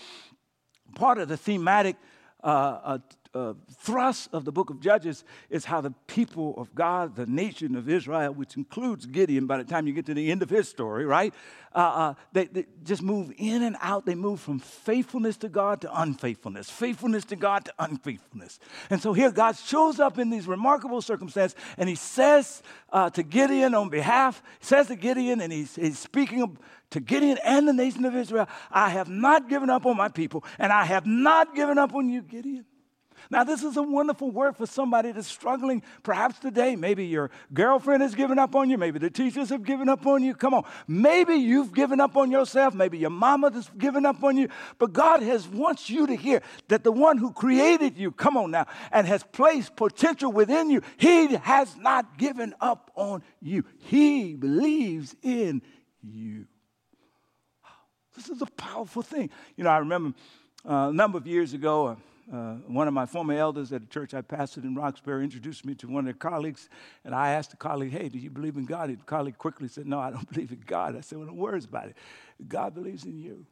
part 0.95 1.17
of 1.17 1.27
the 1.27 1.37
thematic 1.37 1.97
uh, 2.43 2.99
uh, 3.37 3.53
thrust 3.71 4.29
of 4.33 4.45
the 4.45 4.51
book 4.51 4.69
of 4.69 4.79
Judges 4.79 5.23
is 5.49 5.65
how 5.65 5.81
the 5.81 5.91
people 6.07 6.55
of 6.57 6.73
God, 6.73 7.15
the 7.15 7.25
nation 7.25 7.75
of 7.75 7.87
Israel, 7.87 8.33
which 8.33 8.57
includes 8.57 9.05
Gideon 9.05 9.45
by 9.45 9.57
the 9.57 9.63
time 9.63 9.85
you 9.85 9.93
get 9.93 10.05
to 10.07 10.13
the 10.13 10.31
end 10.31 10.41
of 10.41 10.49
his 10.49 10.67
story, 10.67 11.05
right? 11.05 11.33
Uh, 11.75 11.77
uh, 11.77 12.13
they, 12.33 12.45
they, 12.45 12.65
just 12.83 13.03
move 13.03 13.31
in 13.37 13.61
and 13.61 13.75
out. 13.81 14.05
They 14.05 14.15
move 14.15 14.39
from 14.39 14.59
faithfulness 14.59 15.37
to 15.37 15.49
God 15.49 15.81
to 15.81 16.01
unfaithfulness, 16.01 16.69
faithfulness 16.69 17.25
to 17.25 17.35
God 17.35 17.65
to 17.65 17.73
unfaithfulness. 17.77 18.59
And 18.89 19.01
so 19.01 19.13
here 19.13 19.31
God 19.31 19.55
shows 19.55 19.99
up 19.99 20.17
in 20.17 20.29
these 20.29 20.47
remarkable 20.47 21.01
circumstances 21.01 21.55
and 21.77 21.87
he 21.87 21.95
says 21.95 22.63
uh, 22.91 23.09
to 23.11 23.21
Gideon 23.21 23.75
on 23.75 23.89
behalf, 23.89 24.41
says 24.61 24.87
to 24.87 24.95
Gideon, 24.95 25.41
and 25.41 25.53
he's, 25.53 25.75
he's 25.75 25.99
speaking 25.99 26.57
to 26.91 26.99
Gideon 26.99 27.37
and 27.43 27.67
the 27.67 27.73
nation 27.73 28.05
of 28.05 28.15
Israel, 28.15 28.47
I 28.71 28.89
have 28.89 29.09
not 29.09 29.49
given 29.49 29.69
up 29.69 29.85
on 29.85 29.97
my 29.97 30.09
people, 30.09 30.43
and 30.57 30.71
I 30.71 30.85
have 30.85 31.05
not 31.05 31.55
given 31.55 31.77
up 31.77 31.93
on 31.93 32.09
you, 32.09 32.21
Gideon. 32.21 32.65
Now, 33.29 33.43
this 33.43 33.63
is 33.63 33.75
a 33.77 33.83
wonderful 33.83 34.31
word 34.31 34.55
for 34.55 34.65
somebody 34.65 35.11
that's 35.11 35.27
struggling 35.27 35.83
perhaps 36.03 36.39
today. 36.39 36.75
Maybe 36.75 37.05
your 37.05 37.29
girlfriend 37.53 38.01
has 38.01 38.15
given 38.15 38.39
up 38.39 38.55
on 38.55 38.69
you. 38.69 38.77
Maybe 38.77 38.99
the 38.99 39.09
teachers 39.09 39.49
have 39.49 39.63
given 39.63 39.89
up 39.89 40.05
on 40.05 40.23
you. 40.23 40.33
Come 40.33 40.53
on. 40.53 40.63
Maybe 40.87 41.35
you've 41.35 41.73
given 41.73 41.99
up 41.99 42.15
on 42.15 42.31
yourself. 42.31 42.73
Maybe 42.73 42.97
your 42.99 43.09
mama 43.09 43.51
has 43.51 43.69
given 43.77 44.05
up 44.05 44.23
on 44.23 44.37
you. 44.37 44.47
But 44.79 44.93
God 44.93 45.21
has 45.23 45.47
wants 45.47 45.89
you 45.89 46.07
to 46.07 46.15
hear 46.15 46.41
that 46.69 46.83
the 46.83 46.91
one 46.91 47.17
who 47.17 47.33
created 47.33 47.97
you, 47.97 48.11
come 48.11 48.37
on 48.37 48.51
now, 48.51 48.67
and 48.91 49.05
has 49.07 49.23
placed 49.23 49.75
potential 49.75 50.31
within 50.31 50.69
you, 50.69 50.81
he 50.97 51.35
has 51.35 51.75
not 51.75 52.17
given 52.17 52.53
up 52.61 52.91
on 52.95 53.23
you. 53.41 53.65
He 53.79 54.35
believes 54.35 55.15
in 55.21 55.61
you. 56.01 56.45
This 58.17 58.29
is 58.29 58.41
a 58.41 58.47
powerful 58.47 59.03
thing. 59.03 59.29
You 59.55 59.63
know, 59.63 59.69
I 59.69 59.77
remember 59.77 60.17
uh, 60.67 60.89
a 60.89 60.93
number 60.93 61.19
of 61.19 61.27
years 61.27 61.53
ago, 61.53 61.87
uh, 61.87 61.95
uh, 62.35 62.55
one 62.65 62.87
of 62.87 62.93
my 62.93 63.05
former 63.05 63.35
elders 63.35 63.71
at 63.71 63.83
a 63.83 63.85
church 63.85 64.15
I 64.15 64.21
pastored 64.21 64.63
in 64.63 64.75
Roxbury 64.75 65.23
introduced 65.23 65.63
me 65.63 65.75
to 65.75 65.87
one 65.87 65.99
of 65.99 66.05
their 66.05 66.13
colleagues, 66.31 66.67
and 67.05 67.13
I 67.13 67.33
asked 67.33 67.51
the 67.51 67.57
colleague, 67.57 67.91
Hey, 67.91 68.09
do 68.09 68.17
you 68.17 68.31
believe 68.31 68.57
in 68.57 68.65
God? 68.65 68.89
And 68.89 68.99
The 68.99 69.03
colleague 69.03 69.37
quickly 69.37 69.67
said, 69.67 69.85
No, 69.85 69.99
I 69.99 70.09
don't 70.09 70.27
believe 70.33 70.51
in 70.51 70.63
God. 70.65 70.97
I 70.97 71.01
said, 71.01 71.19
Well, 71.19 71.27
no 71.27 71.33
words 71.33 71.65
about 71.65 71.89
it. 71.89 71.97
God 72.47 72.73
believes 72.73 73.05
in 73.05 73.19
you. 73.19 73.45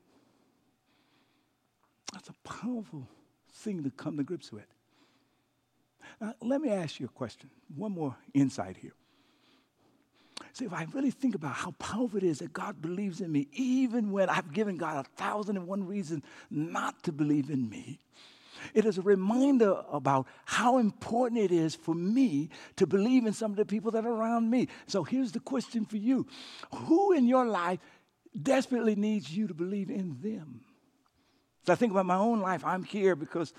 That's 2.12 2.30
a 2.30 2.34
powerful 2.44 3.08
thing 3.54 3.84
to 3.84 3.92
come 3.92 4.18
to 4.18 4.24
grips 4.24 4.52
with. 4.52 4.68
Now, 6.20 6.34
let 6.42 6.60
me 6.60 6.70
ask 6.70 7.00
you 7.00 7.06
a 7.06 7.10
question. 7.10 7.52
One 7.76 7.92
more 7.92 8.16
insight 8.34 8.78
here. 8.78 8.94
See, 10.56 10.64
if 10.64 10.72
I 10.72 10.88
really 10.94 11.12
think 11.12 11.36
about 11.36 11.54
how 11.54 11.72
powerful 11.72 12.18
it 12.18 12.24
is 12.24 12.40
that 12.40 12.54
God 12.54 12.82
believes 12.82 13.20
in 13.20 13.30
me, 13.30 13.50
even 13.52 14.14
when 14.14 14.30
I've 14.30 14.54
given 14.54 14.78
God 14.78 15.06
a 15.06 15.22
thousand 15.22 15.58
and 15.58 15.68
one 15.68 15.86
reasons 15.86 16.24
not 16.50 17.04
to 17.04 17.12
believe 17.12 17.50
in 17.50 17.70
me, 17.70 18.00
it 18.74 18.86
is 18.86 18.98
a 18.98 19.02
reminder 19.02 19.84
about 19.92 20.28
how 20.46 20.78
important 20.78 21.42
it 21.42 21.52
is 21.52 21.76
for 21.76 21.94
me 21.94 22.50
to 22.78 22.88
believe 22.88 23.26
in 23.26 23.34
some 23.34 23.52
of 23.52 23.58
the 23.58 23.66
people 23.66 23.92
that 23.92 24.06
are 24.06 24.14
around 24.14 24.50
me. 24.50 24.70
So 24.88 25.04
here's 25.04 25.34
the 25.34 25.42
question 25.42 25.86
for 25.86 25.98
you 25.98 26.26
Who 26.74 27.12
in 27.12 27.28
your 27.28 27.46
life 27.46 27.80
desperately 28.42 28.96
needs 28.96 29.36
you 29.36 29.48
to 29.48 29.54
believe 29.54 29.90
in 29.90 30.22
them? 30.22 30.62
So 31.66 31.74
I 31.74 31.76
think 31.76 31.92
about 31.92 32.06
my 32.06 32.16
own 32.16 32.40
life. 32.40 32.64
I'm 32.64 32.84
here 32.84 33.18
because 33.18 33.54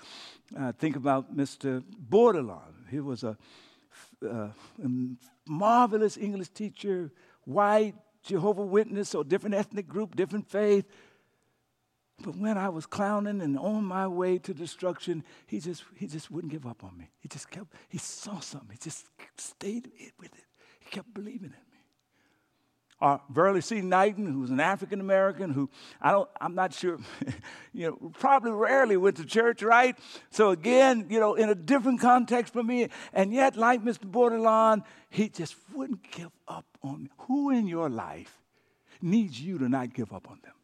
I 0.57 0.71
think 0.71 0.95
about 0.95 1.37
Mr. 1.37 1.83
Bordelon. 2.09 2.89
He 2.89 3.01
was 3.01 3.23
a, 3.23 3.37
uh, 4.27 4.49
marvelous 5.45 6.17
English 6.17 6.49
teacher, 6.49 7.11
white, 7.45 7.95
Jehovah 8.23 8.65
Witness, 8.65 9.15
or 9.15 9.23
different 9.23 9.55
ethnic 9.55 9.87
group, 9.87 10.15
different 10.15 10.49
faith. 10.49 10.85
But 12.23 12.35
when 12.35 12.57
I 12.57 12.69
was 12.69 12.85
clowning 12.85 13.41
and 13.41 13.57
on 13.59 13.83
my 13.83 14.07
way 14.07 14.39
to 14.39 14.53
destruction, 14.53 15.23
he 15.45 15.59
just, 15.59 15.83
he 15.95 16.07
just 16.07 16.31
wouldn't 16.31 16.51
give 16.51 16.65
up 16.65 16.83
on 16.83 16.97
me. 16.97 17.11
He 17.19 17.27
just 17.27 17.49
kept, 17.49 17.73
he 17.89 17.99
saw 17.99 18.39
something. 18.39 18.71
He 18.71 18.77
just 18.77 19.05
stayed 19.37 19.91
with 20.19 20.33
it. 20.33 20.45
He 20.79 20.89
kept 20.89 21.13
believing 21.13 21.45
in 21.45 21.51
me. 21.51 21.66
Uh, 22.99 23.05
or 23.05 23.21
Burley 23.29 23.61
C. 23.61 23.81
Knighton, 23.81 24.25
who 24.25 24.39
was 24.39 24.49
an 24.49 24.59
African 24.59 24.99
American, 24.99 25.51
who 25.51 25.69
I 26.01 26.11
don't, 26.11 26.29
I'm 26.41 26.55
not 26.55 26.73
sure, 26.73 26.97
you 27.73 27.87
know, 27.87 28.11
probably 28.17 28.51
rarely 28.51 28.97
went 28.97 29.17
to 29.17 29.25
church, 29.25 29.61
right? 29.61 29.95
So 30.31 30.49
again, 30.49 31.05
you 31.09 31.19
know, 31.19 31.35
in 31.35 31.49
a 31.49 31.55
different 31.55 32.01
context 32.01 32.53
for 32.53 32.63
me, 32.63 32.89
and 33.13 33.31
yet, 33.31 33.55
like 33.55 33.83
Mr. 33.83 34.09
Bordelon, 34.09 34.83
he 35.09 35.29
just 35.29 35.55
wouldn't 35.73 36.09
give 36.11 36.31
up 36.47 36.65
on 36.81 37.03
me. 37.03 37.09
Who 37.27 37.51
in 37.51 37.67
your 37.67 37.89
life 37.89 38.41
needs 39.01 39.39
you 39.39 39.59
to 39.59 39.69
not 39.69 39.93
give 39.93 40.11
up 40.11 40.27
on 40.29 40.39
them? 40.43 40.56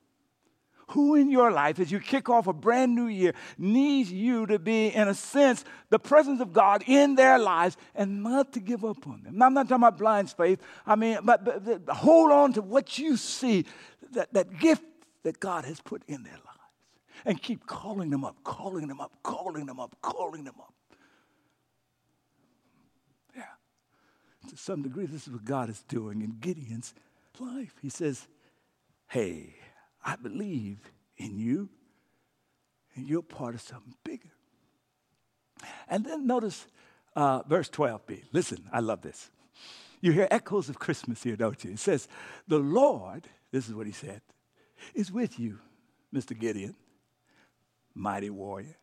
Who 0.94 1.16
in 1.16 1.32
your 1.32 1.52
life, 1.52 1.80
as 1.80 1.92
you 1.92 2.00
kick 2.00 2.30
off 2.30 2.46
a 2.46 2.54
brand 2.54 2.94
new 2.94 3.08
year, 3.08 3.34
needs 3.58 4.12
you 4.12 4.46
to 4.46 4.60
be, 4.60 4.88
in 4.88 5.08
a 5.08 5.14
sense, 5.16 5.66
the 5.90 5.98
presence 5.98 6.40
of 6.40 6.54
God 6.54 6.84
in 6.86 7.16
their 7.16 7.40
lives 7.40 7.78
and 7.96 8.22
not 8.22 8.54
to 8.54 8.60
give 8.60 8.86
up 8.86 9.08
on 9.08 9.24
them? 9.24 9.38
Now, 9.38 9.48
I'm 9.48 9.56
not 9.56 9.68
talking 9.68 9.84
about 9.84 9.98
blind 9.98 10.30
faith. 10.30 10.62
I 10.86 10.96
mean, 10.96 11.18
but, 11.24 11.44
but, 11.44 11.86
but 11.86 11.96
hold 11.96 12.32
on 12.32 12.54
to 12.54 12.62
what 12.62 13.00
you 13.00 13.18
see, 13.18 13.66
that, 14.12 14.34
that 14.34 14.60
gift 14.60 14.84
that 15.24 15.40
God 15.40 15.66
has 15.66 15.82
put 15.82 16.04
in 16.08 16.22
their 16.22 16.34
lives. 16.34 16.50
and 17.26 17.42
keep 17.42 17.66
calling 17.66 18.10
them 18.12 18.24
up, 18.24 18.44
calling 18.44 18.88
them 18.88 19.02
up, 19.02 19.12
calling 19.24 19.66
them 19.66 19.80
up, 19.80 19.96
calling 20.02 20.44
them 20.44 20.56
up. 20.60 20.74
Yeah. 23.36 23.44
To 24.50 24.58
some 24.58 24.84
degree, 24.84 25.08
this 25.08 25.26
is 25.26 25.34
what 25.34 25.46
God 25.46 25.70
is 25.70 25.82
doing 25.88 26.22
in 26.22 26.38
Gideon's 26.40 26.94
life. 27.40 27.74
He 27.82 27.90
says, 27.90 28.28
Hey, 29.08 29.56
I 30.04 30.16
believe 30.16 30.80
in 31.18 31.38
you, 31.38 31.70
and 32.96 33.08
you're 33.08 33.22
part 33.22 33.56
of 33.56 33.62
something 33.62 33.96
bigger. 34.04 34.32
And 35.88 36.06
then 36.06 36.28
notice 36.28 36.68
uh, 37.16 37.44
verse 37.48 37.70
12b. 37.70 38.24
Listen, 38.32 38.68
I 38.72 38.80
love 38.80 39.02
this. 39.02 39.30
You 40.02 40.12
hear 40.12 40.28
echoes 40.32 40.68
of 40.68 40.80
Christmas 40.80 41.24
here, 41.24 41.36
don't 41.36 41.64
you? 41.64 41.72
It 41.72 41.80
says, 41.80 42.08
The 42.48 42.60
Lord, 42.60 43.28
this 43.52 43.70
is 43.70 43.74
what 43.74 43.88
he 43.88 43.94
said, 43.94 44.22
is 44.94 45.12
with 45.12 45.40
you, 45.40 45.60
Mr. 46.14 46.38
Gideon, 46.38 46.76
mighty 47.94 48.30
warrior. 48.30 48.76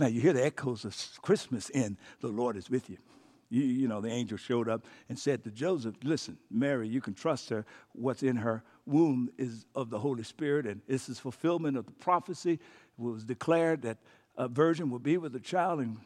Now, 0.00 0.06
you 0.08 0.20
hear 0.20 0.32
the 0.32 0.44
echoes 0.44 0.84
of 0.84 0.96
Christmas 1.22 1.70
in 1.70 1.96
The 2.20 2.28
Lord 2.28 2.56
is 2.56 2.68
with 2.68 2.90
you. 2.90 2.98
You, 3.48 3.62
you, 3.62 3.88
know, 3.88 4.00
the 4.00 4.10
angel 4.10 4.36
showed 4.36 4.68
up 4.68 4.84
and 5.08 5.18
said 5.18 5.44
to 5.44 5.50
Joseph, 5.50 5.94
Listen, 6.02 6.36
Mary, 6.50 6.88
you 6.88 7.00
can 7.00 7.14
trust 7.14 7.48
her. 7.50 7.64
What's 7.92 8.22
in 8.22 8.36
her 8.36 8.62
womb 8.86 9.30
is 9.38 9.64
of 9.74 9.90
the 9.90 9.98
Holy 9.98 10.24
Spirit, 10.24 10.66
and 10.66 10.80
this 10.88 11.08
is 11.08 11.18
fulfillment 11.18 11.76
of 11.76 11.86
the 11.86 11.92
prophecy. 11.92 12.54
It 12.54 12.60
was 12.96 13.24
declared 13.24 13.82
that 13.82 13.98
a 14.36 14.48
virgin 14.48 14.90
will 14.90 14.98
be 14.98 15.16
with 15.16 15.34
a 15.36 15.40
child, 15.40 15.80
and 15.80 15.98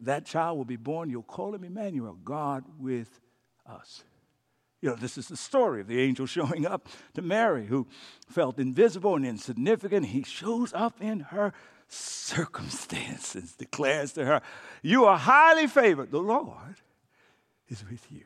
that 0.00 0.26
child 0.26 0.58
will 0.58 0.64
be 0.64 0.76
born. 0.76 1.10
You'll 1.10 1.22
call 1.22 1.54
him 1.54 1.64
Emmanuel, 1.64 2.18
God 2.24 2.64
with 2.78 3.20
us. 3.66 4.04
You 4.80 4.90
know, 4.90 4.96
this 4.96 5.16
is 5.16 5.28
the 5.28 5.36
story 5.36 5.80
of 5.80 5.86
the 5.86 6.00
angel 6.00 6.26
showing 6.26 6.66
up 6.66 6.88
to 7.14 7.22
Mary, 7.22 7.66
who 7.66 7.86
felt 8.28 8.58
invisible 8.58 9.16
and 9.16 9.24
insignificant. 9.24 10.06
He 10.06 10.22
shows 10.22 10.72
up 10.74 11.00
in 11.00 11.20
her 11.20 11.52
circumstances, 11.88 13.52
declares 13.52 14.12
to 14.14 14.24
her, 14.24 14.42
You 14.82 15.04
are 15.04 15.18
highly 15.18 15.66
favored. 15.66 16.10
The 16.10 16.18
Lord 16.18 16.76
is 17.68 17.84
with 17.88 18.06
you. 18.10 18.24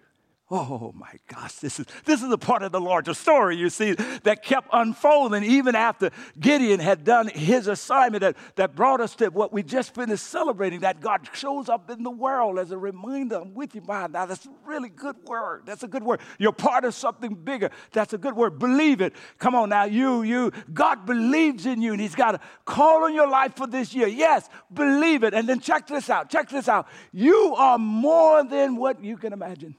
Oh 0.50 0.94
my 0.96 1.12
gosh, 1.26 1.56
this 1.56 1.78
is, 1.78 1.84
this 2.06 2.22
is 2.22 2.32
a 2.32 2.38
part 2.38 2.62
of 2.62 2.72
the 2.72 2.80
larger 2.80 3.12
story, 3.12 3.56
you 3.56 3.68
see, 3.68 3.92
that 4.22 4.42
kept 4.42 4.70
unfolding 4.72 5.44
even 5.44 5.74
after 5.74 6.10
Gideon 6.40 6.80
had 6.80 7.04
done 7.04 7.28
his 7.28 7.66
assignment 7.66 8.22
that, 8.22 8.36
that 8.56 8.74
brought 8.74 9.02
us 9.02 9.14
to 9.16 9.28
what 9.28 9.52
we 9.52 9.62
just 9.62 9.94
finished 9.94 10.24
celebrating 10.24 10.80
that 10.80 11.02
God 11.02 11.28
shows 11.34 11.68
up 11.68 11.90
in 11.90 12.02
the 12.02 12.10
world 12.10 12.58
as 12.58 12.70
a 12.70 12.78
reminder. 12.78 13.36
I'm 13.36 13.52
with 13.52 13.74
you, 13.74 13.82
man. 13.86 14.12
Now, 14.12 14.24
that's 14.24 14.46
a 14.46 14.50
really 14.64 14.88
good 14.88 15.16
word. 15.26 15.64
That's 15.66 15.82
a 15.82 15.88
good 15.88 16.02
word. 16.02 16.20
You're 16.38 16.52
part 16.52 16.86
of 16.86 16.94
something 16.94 17.34
bigger. 17.34 17.70
That's 17.92 18.14
a 18.14 18.18
good 18.18 18.34
word. 18.34 18.58
Believe 18.58 19.02
it. 19.02 19.12
Come 19.36 19.54
on 19.54 19.68
now, 19.68 19.84
you, 19.84 20.22
you, 20.22 20.50
God 20.72 21.04
believes 21.04 21.66
in 21.66 21.82
you 21.82 21.92
and 21.92 22.00
He's 22.00 22.14
got 22.14 22.36
a 22.36 22.40
call 22.64 23.04
on 23.04 23.14
your 23.14 23.28
life 23.28 23.54
for 23.54 23.66
this 23.66 23.92
year. 23.92 24.08
Yes, 24.08 24.48
believe 24.72 25.24
it. 25.24 25.34
And 25.34 25.46
then 25.46 25.60
check 25.60 25.86
this 25.86 26.08
out. 26.08 26.30
Check 26.30 26.48
this 26.48 26.68
out. 26.68 26.88
You 27.12 27.54
are 27.54 27.76
more 27.76 28.44
than 28.44 28.76
what 28.76 29.04
you 29.04 29.18
can 29.18 29.34
imagine. 29.34 29.76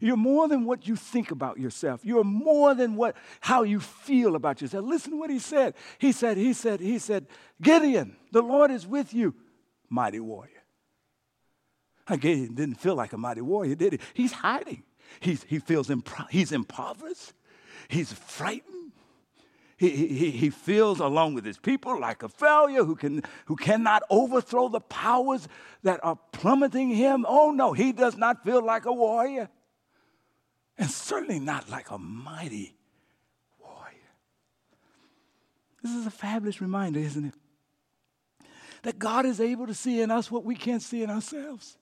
You're 0.00 0.16
more 0.16 0.48
than 0.48 0.64
what 0.64 0.86
you 0.86 0.96
think 0.96 1.30
about 1.30 1.58
yourself. 1.58 2.00
You're 2.04 2.24
more 2.24 2.74
than 2.74 2.96
what 2.96 3.16
how 3.40 3.62
you 3.62 3.80
feel 3.80 4.36
about 4.36 4.60
yourself. 4.60 4.84
Listen 4.84 5.12
to 5.12 5.16
what 5.18 5.30
he 5.30 5.38
said. 5.38 5.74
He 5.98 6.12
said, 6.12 6.36
he 6.36 6.52
said, 6.52 6.80
he 6.80 6.98
said, 6.98 7.26
Gideon, 7.60 8.16
the 8.32 8.42
Lord 8.42 8.70
is 8.70 8.86
with 8.86 9.14
you, 9.14 9.34
mighty 9.88 10.20
warrior. 10.20 10.52
Gideon 12.08 12.54
didn't 12.54 12.76
feel 12.76 12.94
like 12.94 13.12
a 13.12 13.18
mighty 13.18 13.40
warrior, 13.40 13.74
did 13.74 13.94
he? 13.94 13.98
He's 14.14 14.32
hiding. 14.32 14.84
He's, 15.20 15.42
he 15.44 15.58
feels 15.58 15.88
impro- 15.88 16.30
he's 16.30 16.52
impoverished. 16.52 17.32
He's 17.88 18.12
frightened. 18.12 18.92
He, 19.78 19.90
he, 19.90 20.30
he 20.30 20.50
feels 20.50 21.00
along 21.00 21.34
with 21.34 21.44
his 21.44 21.58
people 21.58 22.00
like 22.00 22.22
a 22.22 22.28
failure 22.28 22.82
who, 22.84 22.96
can, 22.96 23.22
who 23.44 23.56
cannot 23.56 24.02
overthrow 24.08 24.68
the 24.68 24.80
powers 24.80 25.48
that 25.82 26.00
are 26.02 26.18
plummeting 26.32 26.90
him. 26.90 27.26
Oh 27.28 27.50
no, 27.50 27.72
he 27.72 27.92
does 27.92 28.16
not 28.16 28.42
feel 28.42 28.64
like 28.64 28.86
a 28.86 28.92
warrior 28.92 29.50
and 30.78 30.90
certainly 30.90 31.38
not 31.38 31.70
like 31.70 31.90
a 31.90 31.98
mighty 31.98 32.74
warrior. 33.58 33.96
This 35.82 35.92
is 35.92 36.06
a 36.06 36.10
fabulous 36.10 36.60
reminder, 36.60 37.00
isn't 37.00 37.24
it? 37.24 37.34
That 38.82 38.98
God 38.98 39.26
is 39.26 39.40
able 39.40 39.66
to 39.66 39.74
see 39.74 40.00
in 40.00 40.10
us 40.10 40.30
what 40.30 40.44
we 40.44 40.54
can't 40.54 40.82
see 40.82 41.02
in 41.02 41.10
ourselves. 41.10 41.76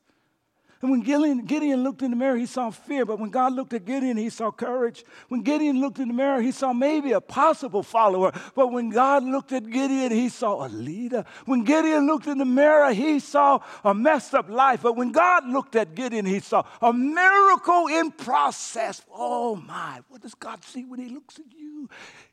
And 0.85 0.91
when 0.91 1.01
Gideon, 1.01 1.47
Gideon, 1.47 1.83
looked 1.83 2.03
in 2.03 2.11
the 2.11 2.17
mirror, 2.19 2.37
he 2.37 2.45
saw 2.45 2.69
fear. 2.69 3.07
But 3.07 3.19
when 3.19 3.31
God 3.31 3.55
looked 3.55 3.73
at 3.73 3.87
Gideon, 3.87 4.19
he 4.19 4.29
saw 4.29 4.51
courage. 4.51 5.03
When 5.29 5.41
Gideon 5.41 5.81
looked 5.81 5.99
in 5.99 6.09
the 6.09 6.15
mirror, 6.15 6.43
he 6.43 6.53
saw 6.53 6.75
maybe 6.75 7.13
a 7.13 7.23
possible 7.23 7.83
follower. 7.83 8.33
But 8.55 8.71
when 8.71 8.91
God 8.91 9.25
looked 9.25 9.53
at 9.53 9.65
Gideon, 9.71 10.13
he 10.13 10.29
saw 10.29 10.67
a 10.67 10.69
leader. 10.69 11.25
When 11.47 11.65
Gideon 11.65 12.07
looked 12.07 12.27
in 12.27 12.37
the 12.37 12.45
mirror, 12.45 12.93
he 12.93 13.19
saw 13.19 13.61
a 13.83 13.95
messed 13.95 14.35
up 14.35 14.51
life. 14.51 14.83
But 14.83 14.95
when 14.95 15.11
God 15.11 15.49
looked 15.49 15.75
at 15.75 15.95
Gideon, 15.95 16.27
he 16.27 16.41
saw 16.41 16.65
a 16.83 16.93
miracle 16.93 17.87
in 17.87 18.11
process. 18.11 19.01
Oh 19.11 19.57
my, 19.57 20.01
what 20.09 20.21
does 20.21 20.35
God 20.35 20.63
see 20.65 20.85
when 20.85 21.01
he 21.01 21.09
looks 21.09 21.39
at 21.39 21.47
you? 21.59 21.89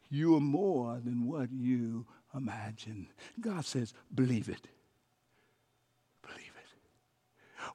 You 0.09 0.35
are 0.35 0.41
more 0.41 0.99
than 1.01 1.25
what 1.25 1.53
you 1.53 2.05
imagine. 2.35 3.07
God 3.39 3.63
says, 3.63 3.93
believe 4.13 4.49
it. 4.49 4.67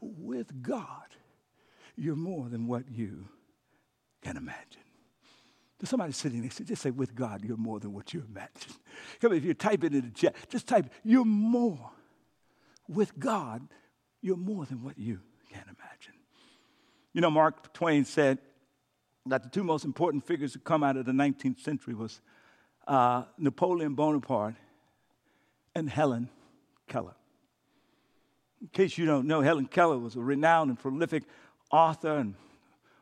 With 0.00 0.62
God, 0.62 1.16
you're 1.96 2.16
more 2.16 2.48
than 2.48 2.66
what 2.66 2.90
you 2.90 3.28
can 4.22 4.36
imagine. 4.36 4.82
There's 5.78 5.90
somebody 5.90 6.12
sitting 6.12 6.40
next 6.40 6.56
to 6.56 6.62
you, 6.62 6.68
just 6.68 6.82
say, 6.82 6.90
with 6.90 7.14
God, 7.14 7.44
you're 7.44 7.56
more 7.56 7.80
than 7.80 7.92
what 7.92 8.14
you 8.14 8.24
imagine. 8.28 8.72
Come 9.20 9.32
on, 9.32 9.38
if 9.38 9.44
you 9.44 9.52
type 9.52 9.84
it 9.84 9.94
in 9.94 10.02
the 10.02 10.10
chat, 10.10 10.34
just 10.48 10.66
type, 10.66 10.90
you're 11.04 11.24
more. 11.24 11.90
With 12.88 13.18
God, 13.18 13.66
you're 14.22 14.36
more 14.36 14.64
than 14.64 14.82
what 14.82 14.98
you 14.98 15.20
can 15.50 15.64
imagine. 15.64 16.14
You 17.12 17.20
know, 17.20 17.30
Mark 17.30 17.74
Twain 17.74 18.04
said 18.04 18.38
that 19.26 19.42
the 19.42 19.48
two 19.48 19.64
most 19.64 19.84
important 19.84 20.24
figures 20.24 20.52
to 20.52 20.58
come 20.58 20.82
out 20.82 20.96
of 20.96 21.04
the 21.04 21.12
19th 21.12 21.60
century 21.60 21.94
was 21.94 22.20
uh, 22.86 23.24
Napoleon 23.38 23.94
Bonaparte 23.94 24.54
and 25.74 25.90
Helen 25.90 26.30
Keller. 26.88 27.15
In 28.66 28.70
case 28.70 28.98
you 28.98 29.06
don't 29.06 29.28
know, 29.28 29.42
Helen 29.42 29.66
Keller 29.66 29.96
was 29.96 30.16
a 30.16 30.20
renowned 30.20 30.70
and 30.70 30.78
prolific 30.78 31.22
author 31.70 32.16
and 32.16 32.34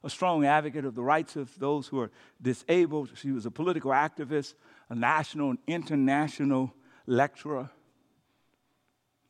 a 0.03 0.11
strong 0.11 0.45
advocate 0.45 0.85
of 0.85 0.95
the 0.95 1.03
rights 1.03 1.37
of 1.37 1.59
those 1.59 1.87
who 1.87 2.01
are 2.01 2.11
disabled. 2.43 3.09
She 3.15 3.31
was 3.31 3.47
a 3.47 3.51
political 3.51 3.91
activist, 3.91 4.53
a 4.91 4.95
national 4.95 5.49
and 5.51 5.59
international 5.67 6.75
lecturer. 7.07 7.71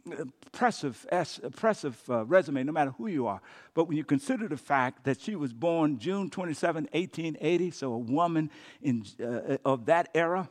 Impressive, 0.05 1.07
impressive 1.41 2.03
uh, 2.11 2.25
resume, 2.25 2.65
no 2.65 2.73
matter 2.73 2.91
who 2.91 3.07
you 3.07 3.29
are. 3.29 3.41
But 3.73 3.85
when 3.85 3.97
you 3.97 4.05
consider 4.05 4.49
the 4.49 4.57
fact 4.57 5.05
that 5.05 5.21
she 5.21 5.37
was 5.37 5.53
born 5.53 6.01
June 6.01 6.31
27, 6.31 6.89
1880, 6.91 7.71
so 7.71 7.93
a 7.93 7.99
woman 7.99 8.51
in, 8.83 9.05
uh, 9.23 9.59
of 9.65 9.87
that 9.87 10.09
era, 10.17 10.49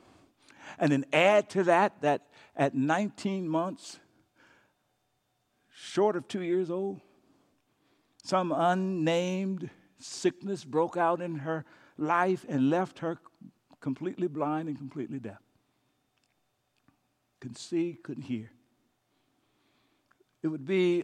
and 0.79 0.93
then 0.93 1.05
add 1.11 1.49
to 1.49 1.65
that 1.65 1.99
that 1.99 2.21
at 2.55 2.73
19 2.73 3.49
months, 3.49 3.99
short 5.73 6.15
of 6.15 6.27
two 6.27 6.41
years 6.41 6.69
old. 6.69 7.01
Some 8.23 8.51
unnamed 8.51 9.69
sickness 9.99 10.63
broke 10.63 10.95
out 10.95 11.21
in 11.21 11.39
her 11.39 11.65
life 11.97 12.45
and 12.47 12.69
left 12.69 12.99
her 12.99 13.17
completely 13.81 14.27
blind 14.27 14.69
and 14.69 14.77
completely 14.77 15.19
deaf. 15.19 15.41
Couldn't 17.41 17.57
see, 17.57 17.97
couldn't 18.01 18.23
hear. 18.23 18.51
It 20.41 20.47
would 20.47 20.65
be, 20.65 21.03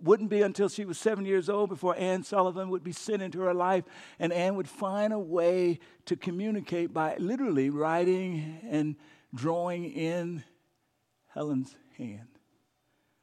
wouldn't 0.00 0.30
be 0.30 0.42
until 0.42 0.68
she 0.68 0.84
was 0.84 0.98
seven 0.98 1.24
years 1.24 1.48
old 1.48 1.68
before 1.68 1.96
Anne 1.96 2.22
Sullivan 2.22 2.70
would 2.70 2.84
be 2.84 2.92
sent 2.92 3.22
into 3.22 3.40
her 3.40 3.54
life, 3.54 3.84
and 4.18 4.32
Anne 4.32 4.54
would 4.54 4.68
find 4.68 5.12
a 5.12 5.18
way 5.18 5.80
to 6.06 6.16
communicate 6.16 6.92
by 6.92 7.16
literally 7.18 7.70
writing 7.70 8.60
and 8.68 8.96
drawing 9.34 9.84
in 9.84 10.44
Helen's 11.26 11.76
hand 11.96 12.37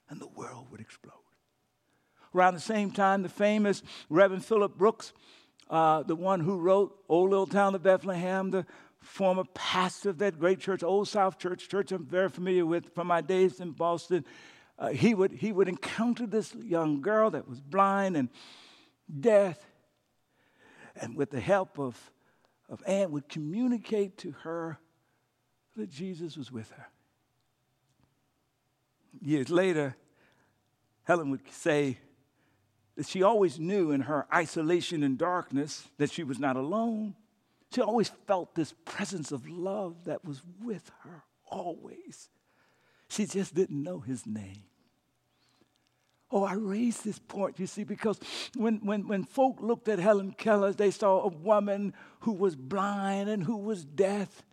and 0.09 0.19
the 0.19 0.27
world 0.27 0.67
would 0.71 0.81
explode. 0.81 1.13
Around 2.33 2.55
the 2.55 2.59
same 2.59 2.91
time, 2.91 3.23
the 3.23 3.29
famous 3.29 3.81
Reverend 4.09 4.43
Phillips 4.43 4.75
Brooks, 4.77 5.13
uh, 5.69 6.03
the 6.03 6.15
one 6.15 6.41
who 6.41 6.59
wrote 6.59 6.95
O 7.07 7.23
Little 7.23 7.47
Town 7.47 7.75
of 7.75 7.83
Bethlehem, 7.83 8.51
the 8.51 8.65
former 8.99 9.43
pastor 9.53 10.09
of 10.09 10.17
that 10.17 10.39
great 10.39 10.59
church, 10.59 10.83
Old 10.83 11.07
South 11.07 11.37
Church, 11.37 11.69
church 11.69 11.91
I'm 11.91 12.05
very 12.05 12.29
familiar 12.29 12.65
with 12.65 12.93
from 12.93 13.07
my 13.07 13.21
days 13.21 13.59
in 13.59 13.71
Boston, 13.71 14.25
uh, 14.77 14.89
he, 14.89 15.13
would, 15.13 15.31
he 15.31 15.51
would 15.51 15.69
encounter 15.69 16.27
this 16.27 16.53
young 16.55 17.01
girl 17.01 17.31
that 17.31 17.47
was 17.47 17.61
blind 17.61 18.17
and 18.17 18.29
deaf, 19.19 19.57
and 20.99 21.15
with 21.15 21.29
the 21.29 21.39
help 21.39 21.79
of, 21.79 22.11
of 22.67 22.83
Anne, 22.85 23.11
would 23.11 23.29
communicate 23.29 24.17
to 24.17 24.31
her 24.43 24.77
that 25.77 25.89
Jesus 25.89 26.35
was 26.35 26.51
with 26.51 26.71
her. 26.71 26.87
Years 29.21 29.49
later, 29.49 29.95
Helen 31.03 31.31
would 31.31 31.41
say 31.51 31.97
that 32.95 33.07
she 33.07 33.23
always 33.23 33.59
knew 33.59 33.91
in 33.91 34.01
her 34.01 34.25
isolation 34.33 35.03
and 35.03 35.17
darkness 35.17 35.87
that 35.97 36.11
she 36.11 36.23
was 36.23 36.39
not 36.39 36.55
alone. 36.55 37.15
She 37.73 37.81
always 37.81 38.09
felt 38.25 38.55
this 38.55 38.73
presence 38.85 39.31
of 39.31 39.47
love 39.49 40.05
that 40.05 40.23
was 40.23 40.41
with 40.61 40.91
her, 41.01 41.23
always. 41.45 42.29
She 43.09 43.25
just 43.25 43.53
didn't 43.53 43.83
know 43.83 43.99
his 43.99 44.25
name. 44.25 44.63
Oh, 46.31 46.43
I 46.43 46.53
raised 46.53 47.03
this 47.03 47.19
point, 47.19 47.59
you 47.59 47.67
see, 47.67 47.83
because 47.83 48.19
when, 48.55 48.77
when, 48.77 49.07
when 49.07 49.23
folk 49.23 49.61
looked 49.61 49.87
at 49.87 49.99
Helen 49.99 50.33
Keller, 50.37 50.73
they 50.73 50.91
saw 50.91 51.21
a 51.21 51.27
woman 51.27 51.93
who 52.21 52.33
was 52.33 52.55
blind 52.55 53.29
and 53.29 53.43
who 53.43 53.57
was 53.57 53.85
deaf, 53.85 54.43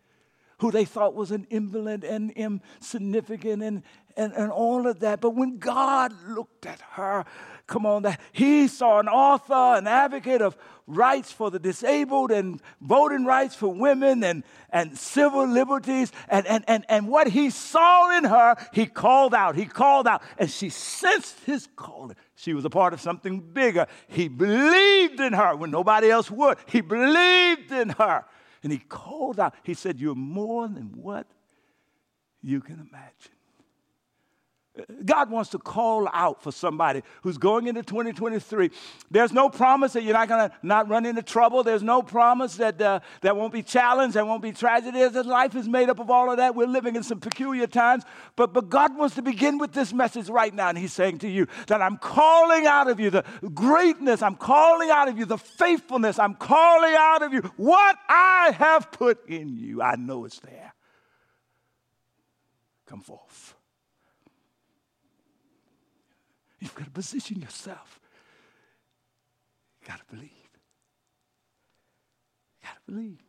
who 0.59 0.71
they 0.71 0.85
thought 0.85 1.15
was 1.15 1.31
an 1.31 1.47
invalid 1.49 2.03
and 2.03 2.31
insignificant 2.31 3.63
and, 3.63 3.83
and, 4.15 4.33
and 4.33 4.51
all 4.51 4.87
of 4.87 4.99
that. 4.99 5.21
But 5.21 5.31
when 5.31 5.57
God 5.57 6.13
looked 6.27 6.65
at 6.65 6.81
her, 6.91 7.25
come 7.67 7.85
on, 7.85 8.03
that 8.03 8.19
he 8.31 8.67
saw 8.67 8.99
an 8.99 9.07
author, 9.07 9.77
an 9.77 9.87
advocate 9.87 10.41
of 10.41 10.57
rights 10.85 11.31
for 11.31 11.49
the 11.49 11.59
disabled 11.59 12.31
and 12.31 12.61
voting 12.81 13.25
rights 13.25 13.55
for 13.55 13.73
women 13.73 14.23
and, 14.23 14.43
and 14.69 14.97
civil 14.97 15.47
liberties. 15.47 16.11
And, 16.27 16.45
and, 16.47 16.63
and, 16.67 16.85
and 16.89 17.07
what 17.07 17.27
he 17.27 17.49
saw 17.49 18.17
in 18.17 18.25
her, 18.25 18.55
he 18.73 18.85
called 18.85 19.33
out. 19.33 19.55
He 19.55 19.65
called 19.65 20.07
out. 20.07 20.21
And 20.37 20.49
she 20.49 20.69
sensed 20.69 21.39
his 21.45 21.67
calling. 21.75 22.15
She 22.35 22.53
was 22.53 22.65
a 22.65 22.69
part 22.69 22.93
of 22.93 23.01
something 23.01 23.39
bigger. 23.39 23.87
He 24.07 24.27
believed 24.27 25.19
in 25.19 25.33
her 25.33 25.55
when 25.55 25.71
nobody 25.71 26.09
else 26.09 26.29
would. 26.29 26.57
He 26.65 26.81
believed 26.81 27.71
in 27.71 27.89
her. 27.89 28.25
And 28.63 28.71
he 28.71 28.79
called 28.79 29.39
out. 29.39 29.53
He 29.63 29.73
said, 29.73 29.99
You're 29.99 30.15
more 30.15 30.67
than 30.67 30.91
what 30.95 31.27
you 32.41 32.61
can 32.61 32.75
imagine. 32.75 33.31
God 35.05 35.29
wants 35.29 35.51
to 35.51 35.59
call 35.59 36.09
out 36.11 36.41
for 36.41 36.51
somebody 36.51 37.03
who's 37.21 37.37
going 37.37 37.67
into 37.67 37.83
2023. 37.83 38.71
There's 39.11 39.31
no 39.31 39.47
promise 39.47 39.93
that 39.93 40.01
you're 40.01 40.15
not 40.15 40.27
going 40.27 40.49
to 40.49 40.55
not 40.63 40.89
run 40.89 41.05
into 41.05 41.21
trouble. 41.21 41.63
There's 41.63 41.83
no 41.83 42.01
promise 42.01 42.55
that 42.55 42.81
uh, 42.81 43.01
there 43.21 43.35
won't 43.35 43.53
be 43.53 43.61
challenge, 43.61 44.15
there 44.15 44.25
won't 44.25 44.41
be 44.41 44.51
tragedy. 44.51 45.07
Life 45.07 45.55
is 45.55 45.67
made 45.67 45.91
up 45.91 45.99
of 45.99 46.09
all 46.09 46.31
of 46.31 46.37
that. 46.37 46.55
We're 46.55 46.65
living 46.65 46.95
in 46.95 47.03
some 47.03 47.19
peculiar 47.19 47.67
times. 47.67 48.03
But, 48.35 48.51
but 48.51 48.69
God 48.69 48.97
wants 48.97 49.13
to 49.15 49.21
begin 49.21 49.59
with 49.59 49.73
this 49.73 49.93
message 49.93 50.27
right 50.27 50.53
now. 50.53 50.69
And 50.69 50.77
He's 50.77 50.93
saying 50.93 51.19
to 51.19 51.29
you 51.29 51.47
that 51.67 51.79
I'm 51.79 51.97
calling 51.97 52.65
out 52.65 52.89
of 52.89 52.99
you 52.99 53.11
the 53.11 53.23
greatness, 53.53 54.23
I'm 54.23 54.35
calling 54.35 54.89
out 54.89 55.07
of 55.07 55.19
you 55.19 55.25
the 55.25 55.37
faithfulness, 55.37 56.17
I'm 56.17 56.33
calling 56.33 56.95
out 56.97 57.21
of 57.21 57.31
you 57.31 57.41
what 57.57 57.95
I 58.09 58.55
have 58.57 58.91
put 58.91 59.29
in 59.29 59.55
you. 59.55 59.83
I 59.83 59.97
know 59.97 60.25
it's 60.25 60.39
there. 60.39 60.73
Come 62.87 63.01
forth. 63.01 63.52
You've 66.63 66.75
got 66.75 66.85
to 66.85 66.91
position 66.91 67.41
yourself. 67.41 67.99
You 69.81 69.87
got 69.89 69.99
to 69.99 70.05
believe. 70.15 70.31
You 72.61 72.63
got 72.63 72.75
to 72.75 72.91
believe. 72.91 73.19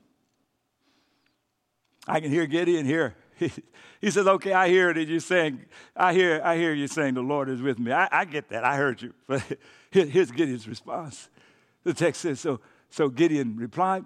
I 2.07 2.20
can 2.20 2.31
hear 2.31 2.47
Gideon 2.47 2.87
here. 2.87 3.16
He, 3.37 3.51
he 4.01 4.12
says, 4.12 4.29
Okay, 4.29 4.53
I 4.53 4.68
hear 4.68 4.94
that 4.94 5.09
you're 5.09 5.18
saying, 5.18 5.64
I 5.97 6.12
hear, 6.12 6.40
I 6.44 6.57
hear 6.57 6.73
you 6.73 6.87
saying 6.87 7.14
the 7.14 7.23
Lord 7.23 7.49
is 7.49 7.61
with 7.61 7.77
me. 7.81 7.90
I, 7.90 8.09
I 8.12 8.25
get 8.25 8.51
that. 8.51 8.62
I 8.64 8.77
heard 8.77 9.03
you. 9.03 9.12
But 9.27 9.42
here's 9.90 10.31
Gideon's 10.31 10.68
response. 10.68 11.29
The 11.83 11.92
text 11.92 12.20
says, 12.20 12.38
So, 12.38 12.61
so 12.88 13.09
Gideon 13.09 13.57
replied, 13.57 14.05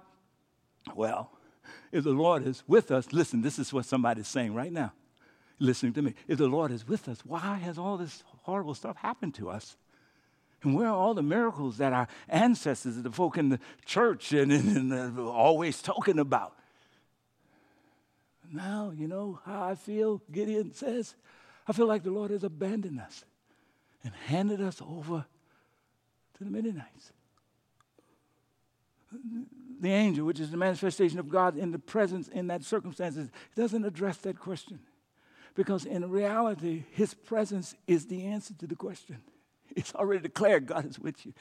Well, 0.94 1.30
if 1.92 2.02
the 2.02 2.12
Lord 2.12 2.46
is 2.46 2.62
with 2.66 2.90
us, 2.90 3.12
listen, 3.12 3.42
this 3.42 3.58
is 3.58 3.74
what 3.74 3.84
somebody's 3.84 4.28
saying 4.28 4.54
right 4.54 4.72
now. 4.72 4.94
Listening 5.58 5.92
to 5.94 6.02
me. 6.02 6.14
If 6.26 6.38
the 6.38 6.48
Lord 6.48 6.70
is 6.70 6.88
with 6.88 7.08
us, 7.10 7.26
why 7.26 7.56
has 7.56 7.76
all 7.76 7.98
this 7.98 8.22
horrible 8.48 8.72
stuff 8.72 8.96
happened 8.96 9.34
to 9.34 9.50
us. 9.50 9.76
And 10.62 10.74
where 10.74 10.88
are 10.88 10.96
all 10.96 11.12
the 11.12 11.22
miracles 11.22 11.76
that 11.76 11.92
our 11.92 12.08
ancestors, 12.30 12.96
the 12.96 13.12
folk 13.12 13.36
in 13.36 13.50
the 13.50 13.60
church, 13.84 14.32
and, 14.32 14.50
and, 14.50 14.90
and 14.90 15.18
always 15.20 15.82
talking 15.82 16.18
about? 16.18 16.56
Now, 18.50 18.90
you 18.96 19.06
know 19.06 19.38
how 19.44 19.62
I 19.62 19.74
feel, 19.74 20.22
Gideon 20.32 20.72
says? 20.72 21.14
I 21.66 21.74
feel 21.74 21.86
like 21.86 22.02
the 22.02 22.10
Lord 22.10 22.30
has 22.30 22.42
abandoned 22.42 22.98
us 23.00 23.22
and 24.02 24.14
handed 24.14 24.62
us 24.62 24.80
over 24.80 25.26
to 26.38 26.44
the 26.44 26.50
Midianites. 26.50 27.12
The 29.80 29.92
angel, 29.92 30.24
which 30.24 30.40
is 30.40 30.50
the 30.50 30.56
manifestation 30.56 31.18
of 31.18 31.28
God 31.28 31.58
in 31.58 31.70
the 31.70 31.78
presence 31.78 32.28
in 32.28 32.46
that 32.46 32.64
circumstances, 32.64 33.28
doesn't 33.54 33.84
address 33.84 34.16
that 34.18 34.38
question. 34.38 34.80
Because 35.58 35.84
in 35.84 36.08
reality, 36.08 36.84
his 36.92 37.14
presence 37.14 37.74
is 37.88 38.06
the 38.06 38.26
answer 38.26 38.54
to 38.54 38.66
the 38.68 38.76
question. 38.76 39.18
It's 39.76 39.92
already 39.92 40.22
declared 40.22 40.66
God 40.66 40.86
is 40.88 41.00
with 41.00 41.26
you. 41.26 41.34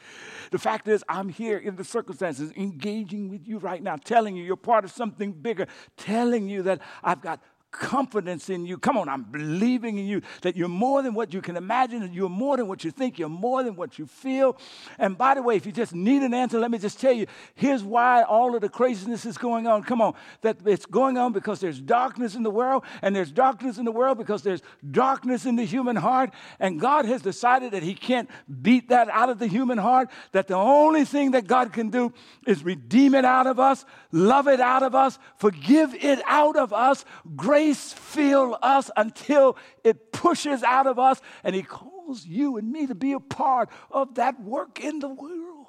The 0.51 0.58
fact 0.58 0.88
is, 0.88 1.03
I'm 1.08 1.30
here 1.30 1.58
in 1.58 1.75
the 1.75 1.84
circumstances, 1.84 2.51
engaging 2.58 3.30
with 3.30 3.47
you 3.47 3.60
right 3.60 3.82
now, 3.82 3.95
telling 3.95 4.36
you 4.36 4.43
you're 4.43 4.56
part 4.56 4.84
of 4.86 4.91
something 4.91 5.32
bigger, 5.32 5.67
telling 5.97 6.49
you 6.49 6.63
that 6.63 6.82
I've 7.03 7.21
got 7.21 7.41
confidence 7.71 8.49
in 8.49 8.65
you. 8.65 8.77
Come 8.77 8.97
on, 8.97 9.10
I'm 9.10 9.23
believing 9.23 9.97
in 9.97 10.06
you 10.06 10.21
that 10.41 10.56
you're 10.56 10.67
more 10.67 11.01
than 11.01 11.13
what 11.13 11.34
you 11.34 11.41
can 11.41 11.58
imagine, 11.58 12.01
and 12.01 12.13
you're 12.13 12.30
more 12.30 12.58
than 12.58 12.67
what 12.67 12.84
you 12.84 12.91
think, 12.91 13.19
you're 13.19 13.30
more 13.30 13.63
than 13.63 13.75
what 13.75 13.99
you 13.99 14.06
feel. 14.06 14.58
And 14.97 15.17
by 15.17 15.36
the 15.36 15.41
way, 15.41 15.56
if 15.56 15.65
you 15.65 15.71
just 15.71 15.93
need 15.93 16.21
an 16.23 16.34
answer, 16.34 16.60
let 16.60 16.71
me 16.71 16.77
just 16.77 16.99
tell 16.99 17.12
you 17.12 17.27
here's 17.56 17.84
why 17.84 18.23
all 18.23 18.56
of 18.56 18.62
the 18.62 18.69
craziness 18.69 19.25
is 19.25 19.38
going 19.38 19.67
on. 19.67 19.84
Come 19.84 20.01
on, 20.01 20.13
that 20.41 20.58
it's 20.65 20.86
going 20.86 21.17
on 21.17 21.34
because 21.34 21.60
there's 21.60 21.80
darkness 21.80 22.36
in 22.36 22.43
the 22.43 22.51
world, 22.51 22.84
and 23.01 23.15
there's 23.15 23.32
darkness 23.32 23.77
in 23.77 23.86
the 23.86 23.91
world 23.91 24.17
because 24.17 24.43
there's 24.43 24.62
darkness 24.89 25.45
in 25.45 25.56
the 25.56 25.65
human 25.65 25.95
heart, 25.95 26.32
and 26.60 26.80
God 26.80 27.06
has 27.06 27.21
decided 27.21 27.73
that 27.73 27.84
He 27.84 27.93
can't 27.93 28.30
beat 28.62 28.89
that 28.89 29.10
out 29.10 29.30
of 29.30 29.39
the 29.39 29.47
human 29.47 29.77
heart, 29.77 30.10
that 30.32 30.47
the 30.47 30.56
only 30.56 31.06
thing 31.06 31.32
that 31.32 31.47
God 31.47 31.73
can 31.73 31.89
do 31.89 32.13
is 32.45 32.63
redeem 32.63 33.13
it 33.13 33.25
out 33.25 33.45
of 33.45 33.60
us, 33.60 33.86
love 34.12 34.47
it 34.47 34.62
out 34.62 34.84
of 34.84 34.95
us, 34.95 35.19
forgive 35.38 35.93
it 35.93 36.21
out 36.25 36.56
of 36.56 36.71
us, 36.71 37.03
grace 37.36 37.57
grace 37.58 37.91
fill 37.91 38.56
us 38.62 38.91
until 38.96 39.58
it 39.84 40.12
pushes 40.12 40.62
out 40.62 40.86
of 40.86 41.00
us 41.00 41.20
and 41.43 41.56
He 41.56 41.63
calls 41.63 42.24
you 42.24 42.58
and 42.58 42.72
me 42.72 42.86
to 42.86 42.93
be 42.93 43.13
a 43.13 43.20
part 43.20 43.70
of 43.89 44.15
that 44.15 44.39
work 44.39 44.80
in 44.80 45.00
the 45.00 45.08
world. 45.08 45.65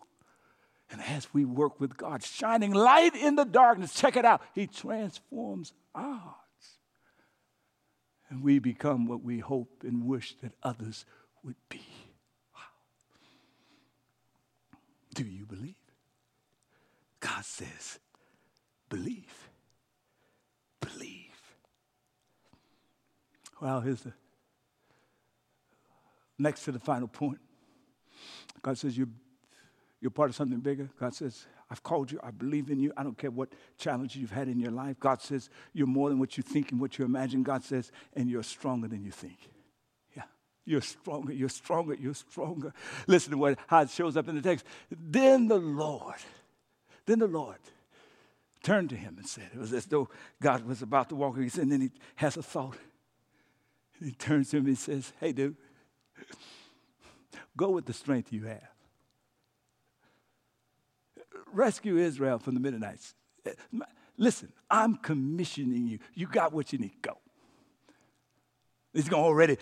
And 0.90 1.00
as 1.00 1.32
we 1.32 1.46
work 1.46 1.80
with 1.80 1.96
God, 1.96 2.22
shining 2.22 2.72
light 2.72 3.14
in 3.14 3.36
the 3.36 3.44
darkness, 3.44 3.94
check 3.94 4.16
it 4.16 4.26
out, 4.26 4.42
He 4.54 4.66
transforms 4.66 5.72
hearts. 5.94 6.34
And 8.28 8.42
we 8.42 8.58
become 8.58 9.06
what 9.06 9.22
we 9.22 9.38
hope 9.38 9.82
and 9.82 10.04
wish 10.04 10.36
that 10.42 10.52
others 10.62 11.06
would 11.42 11.56
be. 11.70 11.86
Wow. 12.54 12.60
Do 15.14 15.24
you 15.24 15.46
believe? 15.46 15.74
God 17.20 17.46
says. 17.46 17.98
Believe. 18.90 19.47
Well, 23.60 23.80
here's 23.80 24.02
the 24.02 24.12
next 26.38 26.64
to 26.64 26.72
the 26.72 26.78
final 26.78 27.08
point. 27.08 27.38
God 28.62 28.78
says, 28.78 28.96
You're, 28.96 29.08
you're 30.00 30.10
part 30.10 30.30
of 30.30 30.36
something 30.36 30.60
bigger. 30.60 30.88
God 30.98 31.14
says, 31.14 31.46
I've 31.70 31.82
called 31.82 32.10
you. 32.10 32.18
I 32.22 32.30
believe 32.30 32.70
in 32.70 32.80
you. 32.80 32.92
I 32.96 33.02
don't 33.02 33.18
care 33.18 33.30
what 33.30 33.50
challenges 33.76 34.16
you've 34.16 34.30
had 34.30 34.48
in 34.48 34.58
your 34.58 34.70
life. 34.70 34.98
God 34.98 35.20
says, 35.20 35.50
You're 35.72 35.86
more 35.86 36.08
than 36.08 36.18
what 36.18 36.36
you 36.36 36.42
think 36.42 36.72
and 36.72 36.80
what 36.80 36.98
you 36.98 37.04
imagine. 37.04 37.42
God 37.42 37.64
says, 37.64 37.90
and 38.14 38.30
you're 38.30 38.42
stronger 38.42 38.88
than 38.88 39.04
you 39.04 39.10
think. 39.10 39.38
Yeah. 40.16 40.22
You're 40.64 40.80
stronger, 40.80 41.32
you're 41.32 41.48
stronger, 41.48 41.94
you're 41.94 42.14
stronger. 42.14 42.72
Listen 43.06 43.32
to 43.32 43.38
what, 43.38 43.58
how 43.66 43.82
it 43.82 43.90
shows 43.90 44.16
up 44.16 44.28
in 44.28 44.36
the 44.36 44.42
text. 44.42 44.64
Then 44.90 45.48
the 45.48 45.58
Lord, 45.58 46.16
then 47.06 47.18
the 47.18 47.26
Lord 47.26 47.58
turned 48.62 48.90
to 48.90 48.96
him 48.96 49.16
and 49.18 49.26
said, 49.26 49.50
It 49.52 49.58
was 49.58 49.72
as 49.72 49.86
though 49.86 50.08
God 50.40 50.64
was 50.64 50.80
about 50.82 51.10
to 51.10 51.16
walk. 51.16 51.38
He 51.38 51.48
said, 51.48 51.64
and 51.64 51.72
then 51.72 51.80
he 51.82 51.90
has 52.16 52.36
a 52.36 52.42
thought. 52.42 52.78
He 54.02 54.12
turns 54.12 54.50
to 54.50 54.60
me 54.60 54.70
and 54.70 54.78
says, 54.78 55.12
Hey, 55.20 55.32
dude, 55.32 55.56
go 57.56 57.70
with 57.70 57.86
the 57.86 57.92
strength 57.92 58.32
you 58.32 58.44
have. 58.44 58.68
Rescue 61.52 61.96
Israel 61.96 62.38
from 62.38 62.54
the 62.54 62.60
Midianites. 62.60 63.14
Listen, 64.16 64.52
I'm 64.70 64.96
commissioning 64.96 65.86
you. 65.86 65.98
You 66.14 66.26
got 66.26 66.52
what 66.52 66.72
you 66.72 66.78
need. 66.78 67.00
Go. 67.00 67.18
He's 68.92 69.08
going 69.08 69.22
to 69.22 69.26
already 69.26 69.58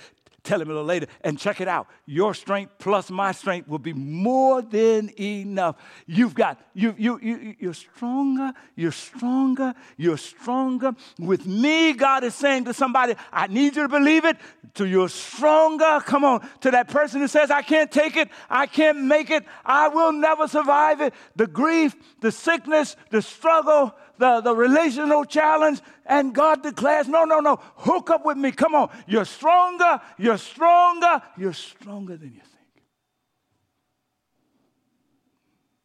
tell 0.46 0.60
him 0.60 0.68
a 0.68 0.72
little 0.72 0.86
later. 0.86 1.06
And 1.22 1.38
check 1.38 1.60
it 1.60 1.68
out. 1.68 1.88
Your 2.06 2.32
strength 2.34 2.72
plus 2.78 3.10
my 3.10 3.32
strength 3.32 3.68
will 3.68 3.78
be 3.78 3.92
more 3.92 4.62
than 4.62 5.10
enough. 5.20 5.76
You've 6.06 6.34
got, 6.34 6.60
you, 6.72 6.94
you, 6.96 7.18
you, 7.20 7.54
you're 7.58 7.74
stronger, 7.74 8.52
you're 8.74 8.92
stronger, 8.92 9.74
you're 9.96 10.16
stronger. 10.16 10.94
With 11.18 11.46
me, 11.46 11.92
God 11.92 12.24
is 12.24 12.34
saying 12.34 12.64
to 12.66 12.74
somebody, 12.74 13.14
I 13.32 13.48
need 13.48 13.76
you 13.76 13.82
to 13.82 13.88
believe 13.88 14.24
it. 14.24 14.36
To 14.74 14.86
you're 14.86 15.08
stronger. 15.08 16.00
Come 16.04 16.24
on. 16.24 16.48
To 16.60 16.70
that 16.70 16.88
person 16.88 17.20
who 17.20 17.28
says, 17.28 17.50
I 17.50 17.62
can't 17.62 17.90
take 17.90 18.16
it, 18.16 18.28
I 18.48 18.66
can't 18.66 19.02
make 19.02 19.30
it, 19.30 19.44
I 19.64 19.88
will 19.88 20.12
never 20.12 20.48
survive 20.48 21.00
it. 21.00 21.14
The 21.34 21.46
grief, 21.46 21.94
the 22.20 22.30
sickness, 22.30 22.96
the 23.10 23.22
struggle, 23.22 23.94
the, 24.18 24.40
the 24.40 24.54
relational 24.54 25.24
challenge, 25.24 25.80
and 26.04 26.34
God 26.34 26.62
declares, 26.62 27.08
No, 27.08 27.24
no, 27.24 27.40
no, 27.40 27.56
hook 27.76 28.10
up 28.10 28.24
with 28.24 28.36
me. 28.36 28.52
Come 28.52 28.74
on. 28.74 28.90
You're 29.06 29.24
stronger, 29.24 30.00
you're 30.18 30.38
stronger, 30.38 31.22
you're 31.36 31.52
stronger 31.52 32.16
than 32.16 32.28
you 32.28 32.40
think. 32.40 32.84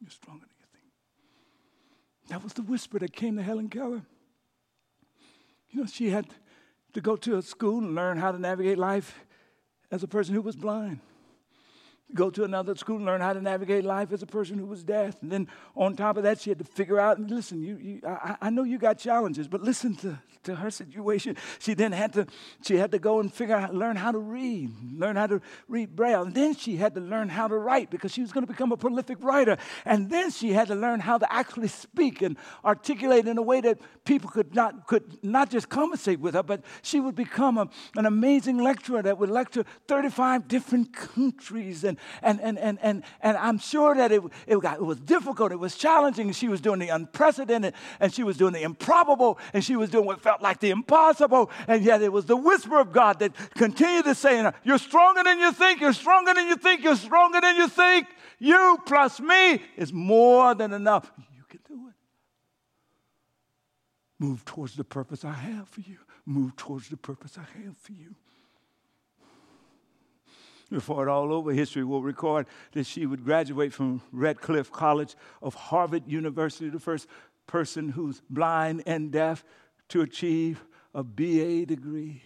You're 0.00 0.10
stronger 0.10 0.46
than 0.46 0.56
you 0.58 0.66
think. 0.72 2.28
That 2.28 2.42
was 2.42 2.52
the 2.54 2.62
whisper 2.62 2.98
that 2.98 3.12
came 3.12 3.36
to 3.36 3.42
Helen 3.42 3.68
Keller. 3.68 4.02
You 5.70 5.80
know, 5.80 5.86
she 5.86 6.10
had 6.10 6.26
to 6.92 7.00
go 7.00 7.16
to 7.16 7.38
a 7.38 7.42
school 7.42 7.78
and 7.78 7.94
learn 7.94 8.18
how 8.18 8.32
to 8.32 8.38
navigate 8.38 8.78
life 8.78 9.24
as 9.90 10.02
a 10.02 10.08
person 10.08 10.34
who 10.34 10.42
was 10.42 10.56
blind 10.56 11.00
go 12.14 12.30
to 12.30 12.44
another 12.44 12.74
school 12.74 12.96
and 12.96 13.06
learn 13.06 13.20
how 13.20 13.32
to 13.32 13.40
navigate 13.40 13.84
life 13.84 14.12
as 14.12 14.22
a 14.22 14.26
person 14.26 14.58
who 14.58 14.66
was 14.66 14.84
deaf. 14.84 15.16
And 15.22 15.30
then 15.30 15.48
on 15.74 15.96
top 15.96 16.16
of 16.16 16.22
that, 16.24 16.40
she 16.40 16.50
had 16.50 16.58
to 16.58 16.64
figure 16.64 17.00
out, 17.00 17.18
and 17.18 17.30
listen, 17.30 17.62
you, 17.62 17.78
you 17.78 18.00
I, 18.06 18.36
I, 18.42 18.50
know 18.50 18.64
you 18.64 18.78
got 18.78 18.98
challenges, 18.98 19.48
but 19.48 19.62
listen 19.62 19.96
to, 19.96 20.18
to 20.44 20.54
her 20.56 20.70
situation. 20.70 21.36
She 21.58 21.74
then 21.74 21.92
had 21.92 22.12
to, 22.14 22.26
she 22.62 22.76
had 22.76 22.92
to 22.92 22.98
go 22.98 23.20
and 23.20 23.32
figure 23.32 23.56
out, 23.56 23.74
learn 23.74 23.96
how 23.96 24.12
to 24.12 24.18
read, 24.18 24.70
learn 24.94 25.16
how 25.16 25.26
to 25.26 25.40
read 25.68 25.96
Braille. 25.96 26.22
And 26.22 26.34
then 26.34 26.54
she 26.54 26.76
had 26.76 26.94
to 26.94 27.00
learn 27.00 27.28
how 27.28 27.48
to 27.48 27.56
write 27.56 27.90
because 27.90 28.12
she 28.12 28.20
was 28.20 28.32
going 28.32 28.46
to 28.46 28.52
become 28.52 28.72
a 28.72 28.76
prolific 28.76 29.22
writer. 29.22 29.56
And 29.84 30.10
then 30.10 30.30
she 30.30 30.52
had 30.52 30.68
to 30.68 30.74
learn 30.74 31.00
how 31.00 31.18
to 31.18 31.32
actually 31.32 31.68
speak 31.68 32.22
and 32.22 32.36
articulate 32.64 33.26
in 33.26 33.38
a 33.38 33.42
way 33.42 33.60
that 33.62 33.78
people 34.04 34.28
could 34.30 34.54
not, 34.54 34.86
could 34.86 35.22
not 35.24 35.50
just 35.50 35.68
conversate 35.68 36.20
with 36.20 36.34
her, 36.34 36.42
but 36.42 36.62
she 36.82 37.00
would 37.00 37.14
become 37.14 37.58
a, 37.58 37.68
an 37.96 38.06
amazing 38.06 38.58
lecturer 38.58 39.02
that 39.02 39.18
would 39.18 39.30
lecture 39.30 39.64
35 39.88 40.48
different 40.48 40.92
countries 40.92 41.84
and 41.84 41.98
and, 42.22 42.40
and, 42.40 42.58
and, 42.58 42.78
and, 42.82 43.02
and 43.20 43.36
I'm 43.36 43.58
sure 43.58 43.94
that 43.94 44.12
it, 44.12 44.22
it, 44.46 44.60
got, 44.60 44.78
it 44.78 44.84
was 44.84 44.98
difficult, 45.00 45.52
it 45.52 45.58
was 45.58 45.76
challenging. 45.76 46.32
She 46.32 46.48
was 46.48 46.60
doing 46.60 46.78
the 46.78 46.88
unprecedented, 46.88 47.74
and 48.00 48.12
she 48.12 48.22
was 48.22 48.36
doing 48.36 48.52
the 48.52 48.62
improbable, 48.62 49.38
and 49.52 49.64
she 49.64 49.76
was 49.76 49.90
doing 49.90 50.06
what 50.06 50.20
felt 50.20 50.42
like 50.42 50.60
the 50.60 50.70
impossible. 50.70 51.50
And 51.68 51.84
yet 51.84 52.02
it 52.02 52.12
was 52.12 52.26
the 52.26 52.36
whisper 52.36 52.78
of 52.80 52.92
God 52.92 53.18
that 53.20 53.32
continued 53.54 54.04
to 54.04 54.14
say, 54.14 54.50
You're 54.64 54.78
stronger 54.78 55.22
than 55.22 55.38
you 55.38 55.52
think, 55.52 55.80
you're 55.80 55.92
stronger 55.92 56.34
than 56.34 56.48
you 56.48 56.56
think, 56.56 56.82
you're 56.82 56.96
stronger 56.96 57.40
than 57.40 57.56
you 57.56 57.68
think. 57.68 58.06
You 58.38 58.78
plus 58.86 59.20
me 59.20 59.62
is 59.76 59.92
more 59.92 60.54
than 60.54 60.72
enough. 60.72 61.12
You 61.36 61.44
can 61.48 61.60
do 61.68 61.88
it. 61.88 61.94
Move 64.18 64.44
towards 64.44 64.74
the 64.74 64.84
purpose 64.84 65.24
I 65.24 65.32
have 65.32 65.68
for 65.68 65.80
you. 65.80 65.98
Move 66.24 66.56
towards 66.56 66.88
the 66.88 66.96
purpose 66.96 67.36
I 67.36 67.64
have 67.64 67.76
for 67.76 67.92
you 67.92 68.14
before 70.72 71.06
it 71.06 71.10
all 71.10 71.32
over, 71.32 71.52
history 71.52 71.84
will 71.84 72.02
record 72.02 72.46
that 72.72 72.86
she 72.86 73.06
would 73.06 73.24
graduate 73.24 73.72
from 73.72 74.00
Radcliffe 74.10 74.72
College 74.72 75.14
of 75.42 75.54
Harvard 75.54 76.04
University, 76.06 76.68
the 76.68 76.80
first 76.80 77.06
person 77.46 77.90
who's 77.90 78.22
blind 78.30 78.82
and 78.86 79.12
deaf 79.12 79.44
to 79.88 80.00
achieve 80.00 80.64
a 80.94 81.02
BA 81.02 81.66
degree 81.66 82.22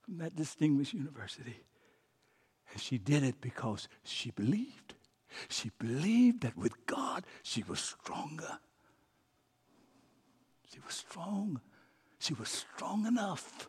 from 0.00 0.18
that 0.18 0.36
distinguished 0.36 0.94
university. 0.94 1.60
And 2.72 2.80
she 2.80 2.98
did 2.98 3.22
it 3.22 3.40
because 3.40 3.88
she 4.04 4.30
believed. 4.30 4.94
She 5.48 5.70
believed 5.78 6.42
that 6.42 6.56
with 6.56 6.86
God, 6.86 7.24
she 7.42 7.62
was 7.64 7.80
stronger. 7.80 8.58
She 10.72 10.80
was 10.84 10.94
strong. 10.94 11.60
She 12.18 12.34
was 12.34 12.48
strong 12.48 13.06
enough 13.06 13.68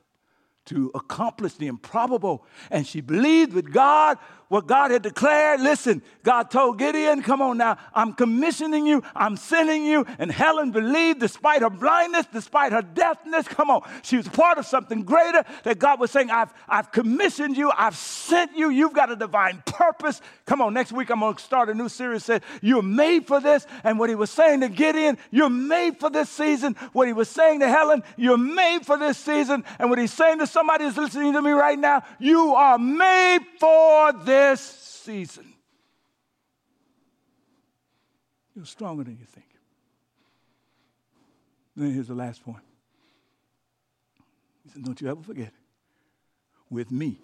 to 0.70 0.92
accomplish 0.94 1.54
the 1.54 1.68
improbable. 1.68 2.46
And 2.70 2.86
she 2.86 3.02
believed 3.02 3.54
with 3.54 3.74
God 3.74 4.20
what 4.50 4.68
God 4.68 4.92
had 4.92 5.04
declared. 5.04 5.62
Listen, 5.62 6.02
God 6.24 6.52
told 6.52 6.78
Gideon, 6.78 7.22
Come 7.22 7.42
on 7.42 7.58
now, 7.58 7.78
I'm 7.94 8.14
commissioning 8.14 8.86
you, 8.86 9.04
I'm 9.16 9.38
sending 9.38 9.86
you. 9.86 10.06
And 10.18 10.32
Helen 10.32 10.72
believed 10.72 11.20
despite 11.20 11.62
her 11.62 11.70
blindness, 11.70 12.26
despite 12.34 12.72
her 12.72 12.82
deafness. 12.82 13.48
Come 13.48 13.70
on, 13.70 13.82
she 14.04 14.18
was 14.18 14.28
part 14.28 14.58
of 14.58 14.66
something 14.66 15.04
greater 15.04 15.44
that 15.64 15.80
God 15.80 16.00
was 16.00 16.12
saying, 16.12 16.30
I've, 16.30 16.54
I've 16.68 16.92
commissioned 16.92 17.58
you, 17.58 17.72
I've 17.76 17.96
sent 17.96 18.58
you, 18.58 18.70
you've 18.70 18.94
got 18.94 19.12
a 19.12 19.16
divine 19.16 19.64
purpose. 19.66 20.22
Come 20.46 20.62
on, 20.62 20.74
next 20.74 20.92
week 20.92 21.10
I'm 21.10 21.20
going 21.20 21.36
to 21.36 21.44
start 21.44 21.70
a 21.70 21.74
new 21.74 21.90
series. 21.90 22.26
Said, 22.26 22.44
You're 22.62 22.82
made 22.82 23.28
for 23.28 23.40
this. 23.40 23.66
And 23.84 23.98
what 24.00 24.10
he 24.10 24.16
was 24.16 24.32
saying 24.32 24.62
to 24.62 24.70
Gideon, 24.70 25.18
You're 25.32 25.50
made 25.50 26.00
for 26.00 26.10
this 26.10 26.30
season. 26.30 26.76
What 26.94 27.08
he 27.08 27.14
was 27.14 27.30
saying 27.30 27.60
to 27.60 27.70
Helen, 27.70 28.04
You're 28.18 28.38
made 28.38 28.86
for 28.86 28.98
this 28.98 29.18
season. 29.18 29.64
And 29.78 29.90
what 29.90 30.00
he's 30.00 30.14
saying 30.14 30.40
to 30.40 30.48
somebody 30.60 30.84
is 30.86 30.98
listening 30.98 31.34
to 31.34 31.42
me 31.42 31.52
right 31.52 31.80
now, 31.80 32.04
You 32.20 32.54
are 32.54 32.78
made 32.78 33.40
for 33.60 34.12
this 34.12 34.60
season. 34.60 35.54
You're 38.56 38.66
stronger 38.66 39.06
than 39.06 39.18
you 39.18 39.26
think. 39.26 39.46
then 41.78 41.94
here's 41.94 42.10
the 42.10 42.16
last 42.16 42.44
point. 42.44 42.64
He 44.66 44.72
said, 44.72 44.84
Don't 44.84 45.00
you 45.00 45.10
ever 45.10 45.22
forget, 45.22 45.54
with 46.70 46.92
me. 46.92 47.22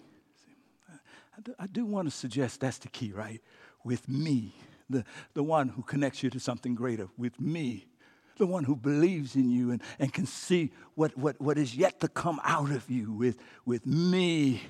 I 0.90 1.40
do, 1.42 1.54
I 1.58 1.66
do 1.66 1.84
want 1.84 2.08
to 2.08 2.16
suggest 2.16 2.60
that's 2.60 2.78
the 2.78 2.88
key, 2.88 3.12
right? 3.12 3.42
With 3.84 4.08
me, 4.08 4.54
the, 4.88 5.04
the 5.34 5.42
one 5.42 5.68
who 5.68 5.82
connects 5.82 6.22
you 6.22 6.30
to 6.30 6.40
something 6.40 6.74
greater, 6.74 7.08
with 7.18 7.38
me, 7.38 7.86
the 8.36 8.46
one 8.46 8.64
who 8.64 8.76
believes 8.76 9.36
in 9.36 9.50
you 9.50 9.70
and, 9.70 9.82
and 9.98 10.12
can 10.12 10.26
see 10.26 10.72
what, 10.94 11.16
what, 11.16 11.40
what 11.40 11.58
is 11.58 11.74
yet 11.74 12.00
to 12.00 12.08
come 12.08 12.40
out 12.44 12.70
of 12.70 12.88
you, 12.90 13.12
with, 13.12 13.38
with 13.64 13.86
me. 13.86 14.62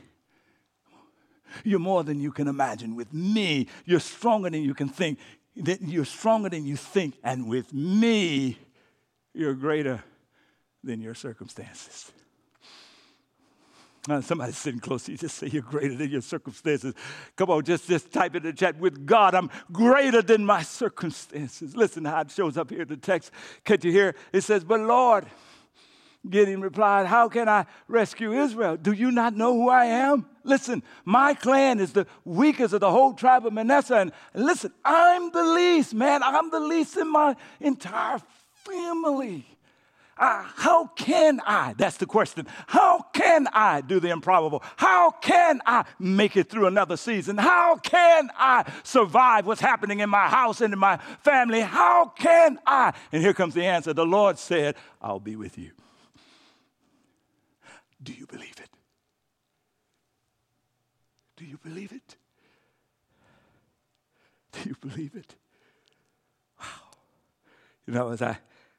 You're 1.65 1.79
more 1.79 2.05
than 2.05 2.21
you 2.21 2.33
can 2.33 2.49
imagine. 2.49 2.97
With 2.97 3.13
me, 3.13 3.69
you're 3.85 4.01
stronger 4.01 4.51
than 4.51 4.63
you 4.63 4.75
can 4.75 4.89
think. 4.89 5.19
You're 5.55 6.05
stronger 6.05 6.49
than 6.49 6.67
you 6.67 6.77
think. 6.77 7.15
And 7.23 7.49
with 7.49 7.73
me, 7.73 8.59
you're 9.33 9.55
greater 9.55 10.03
than 10.83 11.01
your 11.01 11.15
circumstances. 11.15 12.13
Uh, 14.09 14.21
somebody's 14.21 14.57
sitting 14.57 14.79
close 14.79 15.05
to 15.05 15.13
you, 15.13 15.19
just 15.19 15.37
say 15.37 15.49
you're 15.49 15.63
greater 15.63 15.97
than 15.97 16.09
your 16.11 16.21
circumstances. 16.21 16.95
Come 17.35 17.51
on, 17.51 17.65
just, 17.65 17.89
just 17.89 18.13
type 18.13 18.37
in 18.37 18.45
the 18.45 18.53
chat 18.53 18.79
with 18.79 19.05
God, 19.05 19.35
I'm 19.35 19.51
greater 19.73 20.23
than 20.23 20.45
my 20.45 20.63
circumstances. 20.63 21.77
Listen 21.77 22.05
how 22.05 22.21
it 22.21 22.31
shows 22.31 22.57
up 22.57 22.71
here 22.71 22.83
in 22.83 22.89
the 22.89 22.97
text. 22.97 23.33
Can't 23.65 23.83
you 23.83 23.91
hear? 23.91 24.15
It 24.33 24.43
says, 24.43 24.63
But 24.63 24.81
Lord, 24.81 25.27
Gideon 26.29 26.61
replied, 26.61 27.07
How 27.07 27.29
can 27.29 27.49
I 27.49 27.67
rescue 27.89 28.33
Israel? 28.33 28.77
Do 28.77 28.93
you 28.93 29.11
not 29.11 29.35
know 29.35 29.53
who 29.55 29.69
I 29.69 29.87
am? 29.87 30.27
Listen, 30.45 30.85
my 31.05 31.35
clan 31.35 31.81
is 31.81 31.93
the 31.93 32.07
weakest 32.25 32.75
of 32.75 32.81
the 32.81 32.91
whole 32.91 33.13
tribe 33.13 33.45
of 33.45 33.53
Manasseh. 33.53 33.97
And 33.97 34.13
listen, 34.35 34.73
I'm 34.85 35.33
the 35.33 35.43
least, 35.43 35.95
man. 35.95 36.23
I'm 36.23 36.51
the 36.51 36.61
least 36.61 36.97
in 36.97 37.11
my 37.11 37.35
entire 37.61 38.21
family. 38.65 39.56
How 40.17 40.87
can 40.97 41.41
I? 41.47 41.75
That's 41.77 41.99
the 41.99 42.07
question. 42.07 42.47
How 42.67 43.03
can 43.13 43.49
I 43.53 43.83
do 43.83 44.01
the 44.01 44.09
improbable? 44.09 44.63
How 44.77 45.11
can 45.11 45.61
I 45.67 45.85
make 45.99 46.37
it 46.37 46.49
through 46.49 46.67
another 46.67 46.97
season? 46.97 47.37
How 47.37 47.77
can 47.77 48.31
I 48.37 48.71
survive 48.83 49.47
what's 49.47 49.61
happening 49.61 50.01
in 50.01 50.09
my 50.09 50.29
house 50.29 50.63
and 50.63 50.73
in 50.73 50.79
my 50.79 50.97
family? 51.23 51.61
How 51.61 52.07
can 52.07 52.59
I? 52.67 52.95
And 53.13 53.23
here 53.23 53.35
comes 53.35 53.53
the 53.53 53.67
answer. 53.67 53.93
The 53.93 54.07
Lord 54.07 54.39
said, 54.39 54.77
I'll 55.03 55.21
be 55.21 55.37
with 55.37 55.59
you. 55.59 55.73
Do 58.03 58.13
you 58.13 58.27
believe 58.27 58.59
it? 58.59 58.71
Do 61.37 61.45
you 61.45 61.59
believe 61.59 61.93
it? 61.93 62.17
Do 64.53 64.69
you 64.71 64.77
believe 64.81 65.15
it? 65.15 65.35
Wow. 66.59 66.67
You 67.87 67.93
know, 67.93 68.09
as 68.09 68.23
I 68.23 68.39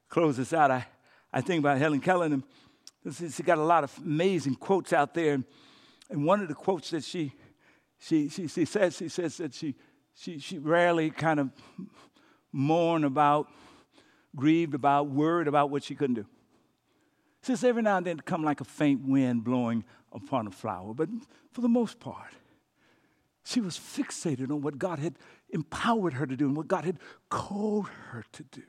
close 0.09 0.37
this 0.37 0.53
out, 0.53 0.71
I, 0.71 0.87
I 1.37 1.41
think 1.41 1.59
about 1.59 1.77
Helen 1.77 1.99
Keller, 1.99 2.25
and 2.25 2.43
she 3.31 3.43
got 3.43 3.59
a 3.59 3.63
lot 3.63 3.83
of 3.83 3.95
amazing 3.99 4.55
quotes 4.55 4.91
out 4.91 5.13
there. 5.13 5.39
And 6.09 6.25
one 6.25 6.41
of 6.41 6.47
the 6.47 6.55
quotes 6.55 6.89
that 6.89 7.03
she, 7.03 7.31
she, 7.99 8.27
she, 8.27 8.47
she 8.47 8.65
says, 8.65 8.97
she 8.97 9.07
says 9.07 9.37
that 9.37 9.53
she, 9.53 9.75
she, 10.15 10.39
she 10.39 10.57
rarely 10.57 11.11
kind 11.11 11.39
of 11.39 11.51
mourned 12.51 13.05
about, 13.05 13.49
grieved 14.35 14.73
about, 14.73 15.09
worried 15.09 15.47
about 15.47 15.69
what 15.69 15.83
she 15.83 15.93
couldn't 15.93 16.15
do. 16.15 16.25
Just 17.43 17.63
every 17.63 17.83
now 17.83 17.97
and 17.97 18.07
then 18.07 18.19
come 18.19 18.43
like 18.43 18.59
a 18.59 18.65
faint 18.65 19.07
wind 19.07 19.43
blowing 19.43 19.83
upon 20.11 20.47
a 20.47 20.51
flower. 20.51 20.95
But 20.95 21.09
for 21.51 21.61
the 21.61 21.69
most 21.69 21.99
part, 21.99 22.33
she 23.45 23.61
was 23.61 23.77
fixated 23.77 24.49
on 24.49 24.63
what 24.63 24.79
God 24.79 24.97
had 24.97 25.13
empowered 25.51 26.13
her 26.13 26.25
to 26.25 26.35
do 26.35 26.47
and 26.47 26.57
what 26.57 26.67
God 26.67 26.83
had 26.83 26.97
called 27.29 27.89
her 28.09 28.25
to 28.31 28.41
do. 28.41 28.63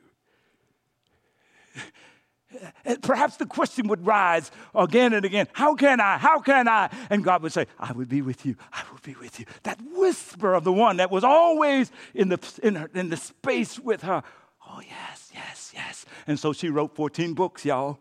And 2.83 3.01
perhaps 3.01 3.37
the 3.37 3.45
question 3.45 3.87
would 3.89 4.05
rise 4.05 4.51
again 4.73 5.13
and 5.13 5.23
again 5.25 5.47
How 5.53 5.75
can 5.75 5.99
I? 6.01 6.17
How 6.17 6.39
can 6.39 6.67
I? 6.67 6.89
And 7.09 7.23
God 7.23 7.43
would 7.43 7.53
say, 7.53 7.67
I 7.79 7.91
will 7.91 8.05
be 8.05 8.21
with 8.21 8.45
you. 8.45 8.55
I 8.73 8.83
will 8.91 8.99
be 9.03 9.15
with 9.19 9.39
you. 9.39 9.45
That 9.63 9.79
whisper 9.93 10.53
of 10.53 10.63
the 10.63 10.73
one 10.73 10.97
that 10.97 11.11
was 11.11 11.23
always 11.23 11.91
in 12.13 12.29
the, 12.29 12.39
in, 12.63 12.75
her, 12.75 12.89
in 12.93 13.09
the 13.09 13.17
space 13.17 13.79
with 13.79 14.01
her. 14.01 14.23
Oh, 14.67 14.81
yes, 14.81 15.31
yes, 15.33 15.71
yes. 15.75 16.05
And 16.27 16.39
so 16.39 16.53
she 16.53 16.69
wrote 16.69 16.95
14 16.95 17.33
books, 17.33 17.65
y'all. 17.65 17.99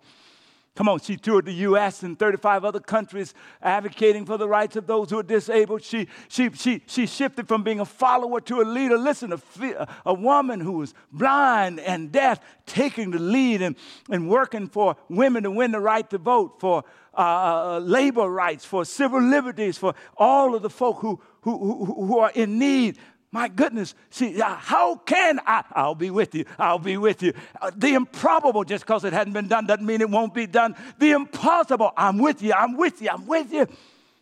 Come 0.78 0.88
on, 0.88 1.00
she 1.00 1.16
toured 1.16 1.46
the 1.46 1.52
U.S. 1.54 2.04
and 2.04 2.16
35 2.16 2.64
other 2.64 2.78
countries 2.78 3.34
advocating 3.60 4.24
for 4.24 4.36
the 4.36 4.48
rights 4.48 4.76
of 4.76 4.86
those 4.86 5.10
who 5.10 5.18
are 5.18 5.24
disabled. 5.24 5.82
She, 5.82 6.06
she, 6.28 6.50
she, 6.52 6.84
she 6.86 7.04
shifted 7.04 7.48
from 7.48 7.64
being 7.64 7.80
a 7.80 7.84
follower 7.84 8.40
to 8.42 8.60
a 8.60 8.62
leader. 8.62 8.96
Listen, 8.96 9.32
a, 9.32 9.88
a 10.06 10.14
woman 10.14 10.60
who 10.60 10.74
was 10.74 10.94
blind 11.10 11.80
and 11.80 12.12
deaf 12.12 12.38
taking 12.64 13.10
the 13.10 13.18
lead 13.18 13.60
and, 13.60 13.74
and 14.08 14.30
working 14.30 14.68
for 14.68 14.94
women 15.08 15.42
to 15.42 15.50
win 15.50 15.72
the 15.72 15.80
right 15.80 16.08
to 16.10 16.18
vote, 16.18 16.60
for 16.60 16.84
uh, 17.12 17.16
uh 17.16 17.78
labor 17.80 18.30
rights, 18.30 18.64
for 18.64 18.84
civil 18.84 19.20
liberties, 19.20 19.76
for 19.76 19.94
all 20.16 20.54
of 20.54 20.62
the 20.62 20.70
folk 20.70 20.98
who, 20.98 21.20
who, 21.40 21.58
who, 21.58 22.06
who 22.06 22.18
are 22.20 22.30
in 22.36 22.56
need. 22.56 22.98
My 23.30 23.48
goodness. 23.48 23.94
See, 24.10 24.38
how 24.38 24.96
can 24.96 25.40
I? 25.46 25.62
I'll 25.72 25.94
be 25.94 26.10
with 26.10 26.34
you. 26.34 26.46
I'll 26.58 26.78
be 26.78 26.96
with 26.96 27.22
you. 27.22 27.34
Uh, 27.60 27.70
the 27.76 27.94
improbable, 27.94 28.64
just 28.64 28.86
because 28.86 29.04
it 29.04 29.12
hadn't 29.12 29.34
been 29.34 29.48
done, 29.48 29.66
doesn't 29.66 29.84
mean 29.84 30.00
it 30.00 30.08
won't 30.08 30.32
be 30.32 30.46
done. 30.46 30.74
The 30.98 31.10
impossible, 31.10 31.92
I'm 31.96 32.18
with 32.18 32.42
you. 32.42 32.54
I'm 32.54 32.76
with 32.76 33.02
you. 33.02 33.10
I'm 33.10 33.26
with 33.26 33.52
you. 33.52 33.66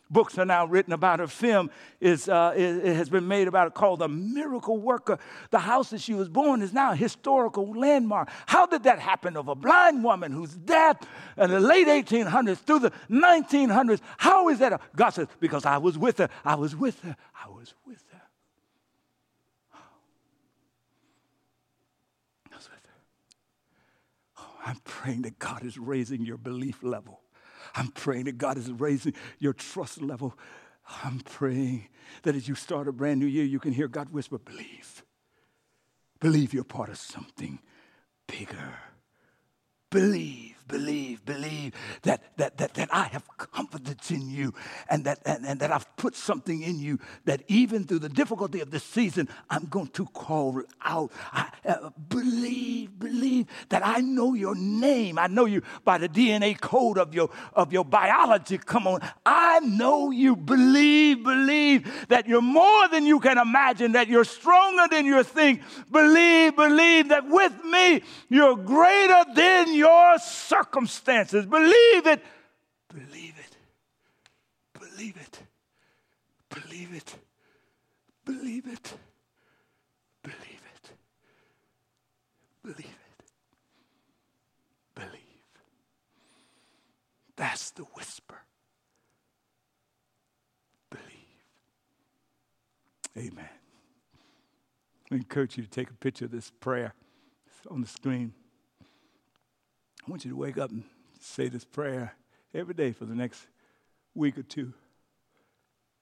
Books 0.09 0.39
are 0.39 0.45
now 0.45 0.67
written 0.67 0.93
about 0.93 1.19
her. 1.19 1.27
Film 1.27 1.69
is, 2.01 2.29
uh, 2.29 2.55
it, 2.57 2.95
has 2.95 3.09
been 3.09 3.27
made 3.27 3.49
about 3.49 3.67
it 3.67 3.75
called 3.75 3.99
The 3.99 4.07
Miracle 4.09 4.79
Worker. 4.79 5.19
The 5.51 5.59
house 5.59 5.91
that 5.91 6.01
she 6.01 6.15
was 6.15 6.29
born 6.29 6.63
is 6.63 6.73
now 6.73 6.93
a 6.93 6.97
historical 6.97 7.73
landmark. 7.73 8.29
How 8.47 8.67
did 8.67 8.85
that 8.85 9.01
happen 9.01 9.37
of 9.37 9.49
a 9.49 9.57
blind 9.57 10.05
woman 10.05 10.31
who's 10.31 10.55
deaf 10.55 10.99
in 11.37 11.51
the 11.51 11.59
late 11.59 11.89
1800s 11.89 12.59
through 12.59 12.79
the 12.81 12.93
1900s? 13.11 14.01
How 14.17 14.49
is 14.49 14.61
that? 14.61 14.81
God 14.95 15.11
says, 15.11 15.27
because 15.41 15.67
I 15.67 15.79
was 15.79 15.99
with 15.99 16.19
her. 16.19 16.29
I 16.45 16.55
was 16.55 16.77
with 16.77 17.01
her. 17.01 17.17
I 17.45 17.49
was 17.49 17.75
with 17.85 18.05
her. 18.13 18.23
I 19.75 19.79
was 22.55 22.69
with 22.69 22.71
her. 22.71 22.79
Oh, 24.39 24.56
I'm 24.67 24.81
praying 24.83 25.23
that 25.23 25.39
God 25.39 25.65
is 25.65 25.79
raising 25.79 26.27
your 26.27 26.37
belief 26.37 26.83
level. 26.83 27.21
I'm 27.77 27.89
praying 27.89 28.25
that 28.25 28.37
God 28.37 28.59
is 28.59 28.69
raising 28.71 29.15
your 29.39 29.53
trust 29.53 30.03
level. 30.03 30.37
I'm 31.05 31.21
praying 31.21 31.87
that 32.25 32.35
as 32.35 32.49
you 32.49 32.57
start 32.57 32.89
a 32.89 32.93
brand 32.93 33.21
new 33.21 33.27
year, 33.27 33.45
you 33.45 33.61
can 33.61 33.73
hear 33.73 33.87
God 33.87 34.11
whisper, 34.11 34.39
believe. 34.39 35.05
Believe 36.19 36.53
you're 36.53 36.65
part 36.65 36.89
of 36.89 36.99
something 36.99 37.61
bigger. 38.27 38.81
Believe 39.91 40.56
believe, 40.69 41.25
believe 41.25 41.75
that, 42.03 42.37
that, 42.37 42.57
that, 42.59 42.75
that 42.75 42.89
I 42.93 43.05
have 43.05 43.25
confidence 43.37 44.11
in 44.11 44.29
you 44.29 44.55
and 44.89 45.05
that, 45.05 45.21
and, 45.25 45.47
and 45.47 45.61
that 45.61 45.73
I've 45.73 45.97
put 45.97 46.17
something 46.17 46.63
in 46.63 46.79
you 46.79 46.99
that 47.25 47.43
even 47.49 47.85
through 47.85 48.01
the 48.01 48.09
difficulty 48.09 48.61
of 48.61 48.71
this 48.71 48.83
season, 48.83 49.29
I'm 49.51 49.67
going 49.67 49.89
to 49.89 50.07
call 50.07 50.63
out. 50.83 51.13
I, 51.33 51.51
uh, 51.67 51.91
believe, 52.09 52.99
believe 52.99 53.47
that 53.69 53.87
I 53.87 54.01
know 54.01 54.35
your 54.35 54.55
name. 54.55 55.19
I 55.19 55.27
know 55.27 55.47
you 55.47 55.63
by 55.85 55.99
the 55.99 56.09
DNA 56.09 56.59
code 56.61 56.99
of 56.99 57.15
your, 57.15 57.31
of 57.53 57.73
your 57.73 57.85
biology. 57.85 58.59
Come 58.59 58.87
on. 58.87 59.01
I 59.25 59.61
know 59.61 60.11
you. 60.11 60.37
Believe, 60.37 61.23
believe 61.25 62.09
that 62.09 62.27
you're 62.27 62.43
more 62.43 62.89
than 62.89 63.07
you 63.07 63.21
can 63.21 63.39
imagine, 63.39 63.93
that 63.93 64.09
you're 64.09 64.25
stronger 64.25 64.87
than 64.91 65.07
you 65.07 65.23
think. 65.23 65.63
Believe, 65.91 66.57
believe 66.57 67.09
that 67.09 67.29
with 67.29 67.53
me, 67.65 68.03
you're 68.29 68.57
greater 68.57 69.25
than 69.35 69.75
your 69.75 70.19
circumstances. 70.57 71.47
Believe 71.47 72.07
it. 72.07 72.23
Believe 72.89 73.35
it. 73.39 73.57
Believe 74.79 75.17
it. 75.17 75.41
Believe 76.49 76.95
it. 76.95 77.17
Believe 78.25 78.67
it. 78.67 78.95
Believe 80.23 80.63
it. 80.75 80.91
Believe 82.63 82.79
it. 82.79 83.25
Believe. 84.95 85.11
That's 87.37 87.71
the 87.71 87.83
whisper. 87.83 88.43
Believe. 90.91 91.05
Amen. 93.17 93.49
I 95.11 95.15
encourage 95.15 95.57
you 95.57 95.63
to 95.63 95.71
take 95.71 95.91
a 95.91 95.95
picture 95.95 96.25
of 96.25 96.31
this 96.31 96.51
prayer. 96.61 96.95
On 97.71 97.81
the 97.81 97.89
screen. 97.89 98.33
I 100.07 100.11
want 100.11 100.25
you 100.25 100.31
to 100.31 100.37
wake 100.37 100.57
up 100.57 100.71
and 100.71 100.85
say 101.21 101.49
this 101.49 101.65
prayer 101.65 102.15
every 102.55 102.75
day 102.75 102.93
for 102.93 103.07
the 103.07 103.15
next 103.15 103.45
week 104.15 104.39
or 104.39 104.45
two. 104.45 104.73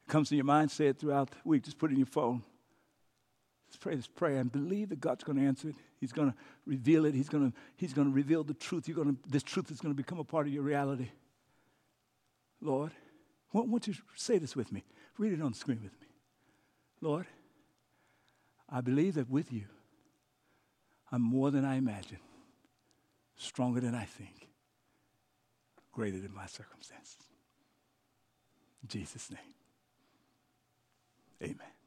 It 0.06 0.10
comes 0.12 0.28
to 0.28 0.36
your 0.36 0.44
mind, 0.44 0.70
say 0.70 0.88
it 0.88 0.98
throughout 0.98 1.30
the 1.30 1.36
week. 1.44 1.62
Just 1.64 1.78
put 1.78 1.90
it 1.90 1.94
in 1.94 2.00
your 2.00 2.06
phone. 2.06 2.42
Just 3.68 3.80
pray 3.80 3.96
this 3.96 4.06
prayer 4.06 4.40
and 4.40 4.52
believe 4.52 4.90
that 4.90 5.00
God's 5.00 5.24
going 5.24 5.38
to 5.38 5.44
answer 5.44 5.70
it. 5.70 5.76
He's 5.98 6.12
going 6.12 6.30
to 6.30 6.36
reveal 6.66 7.06
it. 7.06 7.14
He's 7.14 7.30
going 7.30 7.50
to, 7.50 7.56
he's 7.76 7.94
going 7.94 8.06
to 8.06 8.14
reveal 8.14 8.44
the 8.44 8.52
truth. 8.52 8.86
You're 8.86 8.96
going 8.96 9.16
to, 9.16 9.30
this 9.30 9.42
truth 9.42 9.70
is 9.70 9.80
going 9.80 9.94
to 9.94 9.96
become 9.96 10.18
a 10.18 10.24
part 10.24 10.46
of 10.46 10.52
your 10.52 10.62
reality. 10.62 11.08
Lord, 12.60 12.92
I 13.54 13.60
want 13.60 13.86
you 13.86 13.94
say 14.16 14.36
this 14.36 14.54
with 14.54 14.70
me. 14.70 14.84
Read 15.16 15.32
it 15.32 15.40
on 15.40 15.52
the 15.52 15.58
screen 15.58 15.80
with 15.82 15.98
me. 16.00 16.08
Lord, 17.00 17.26
I 18.68 18.82
believe 18.82 19.14
that 19.14 19.30
with 19.30 19.50
you, 19.50 19.64
I'm 21.10 21.22
more 21.22 21.50
than 21.50 21.64
I 21.64 21.76
imagine 21.76 22.18
stronger 23.36 23.80
than 23.80 23.94
I 23.94 24.04
think, 24.04 24.48
greater 25.92 26.18
than 26.18 26.34
my 26.34 26.46
circumstances. 26.46 27.16
In 28.82 28.88
Jesus' 28.88 29.30
name, 29.30 29.54
amen. 31.42 31.83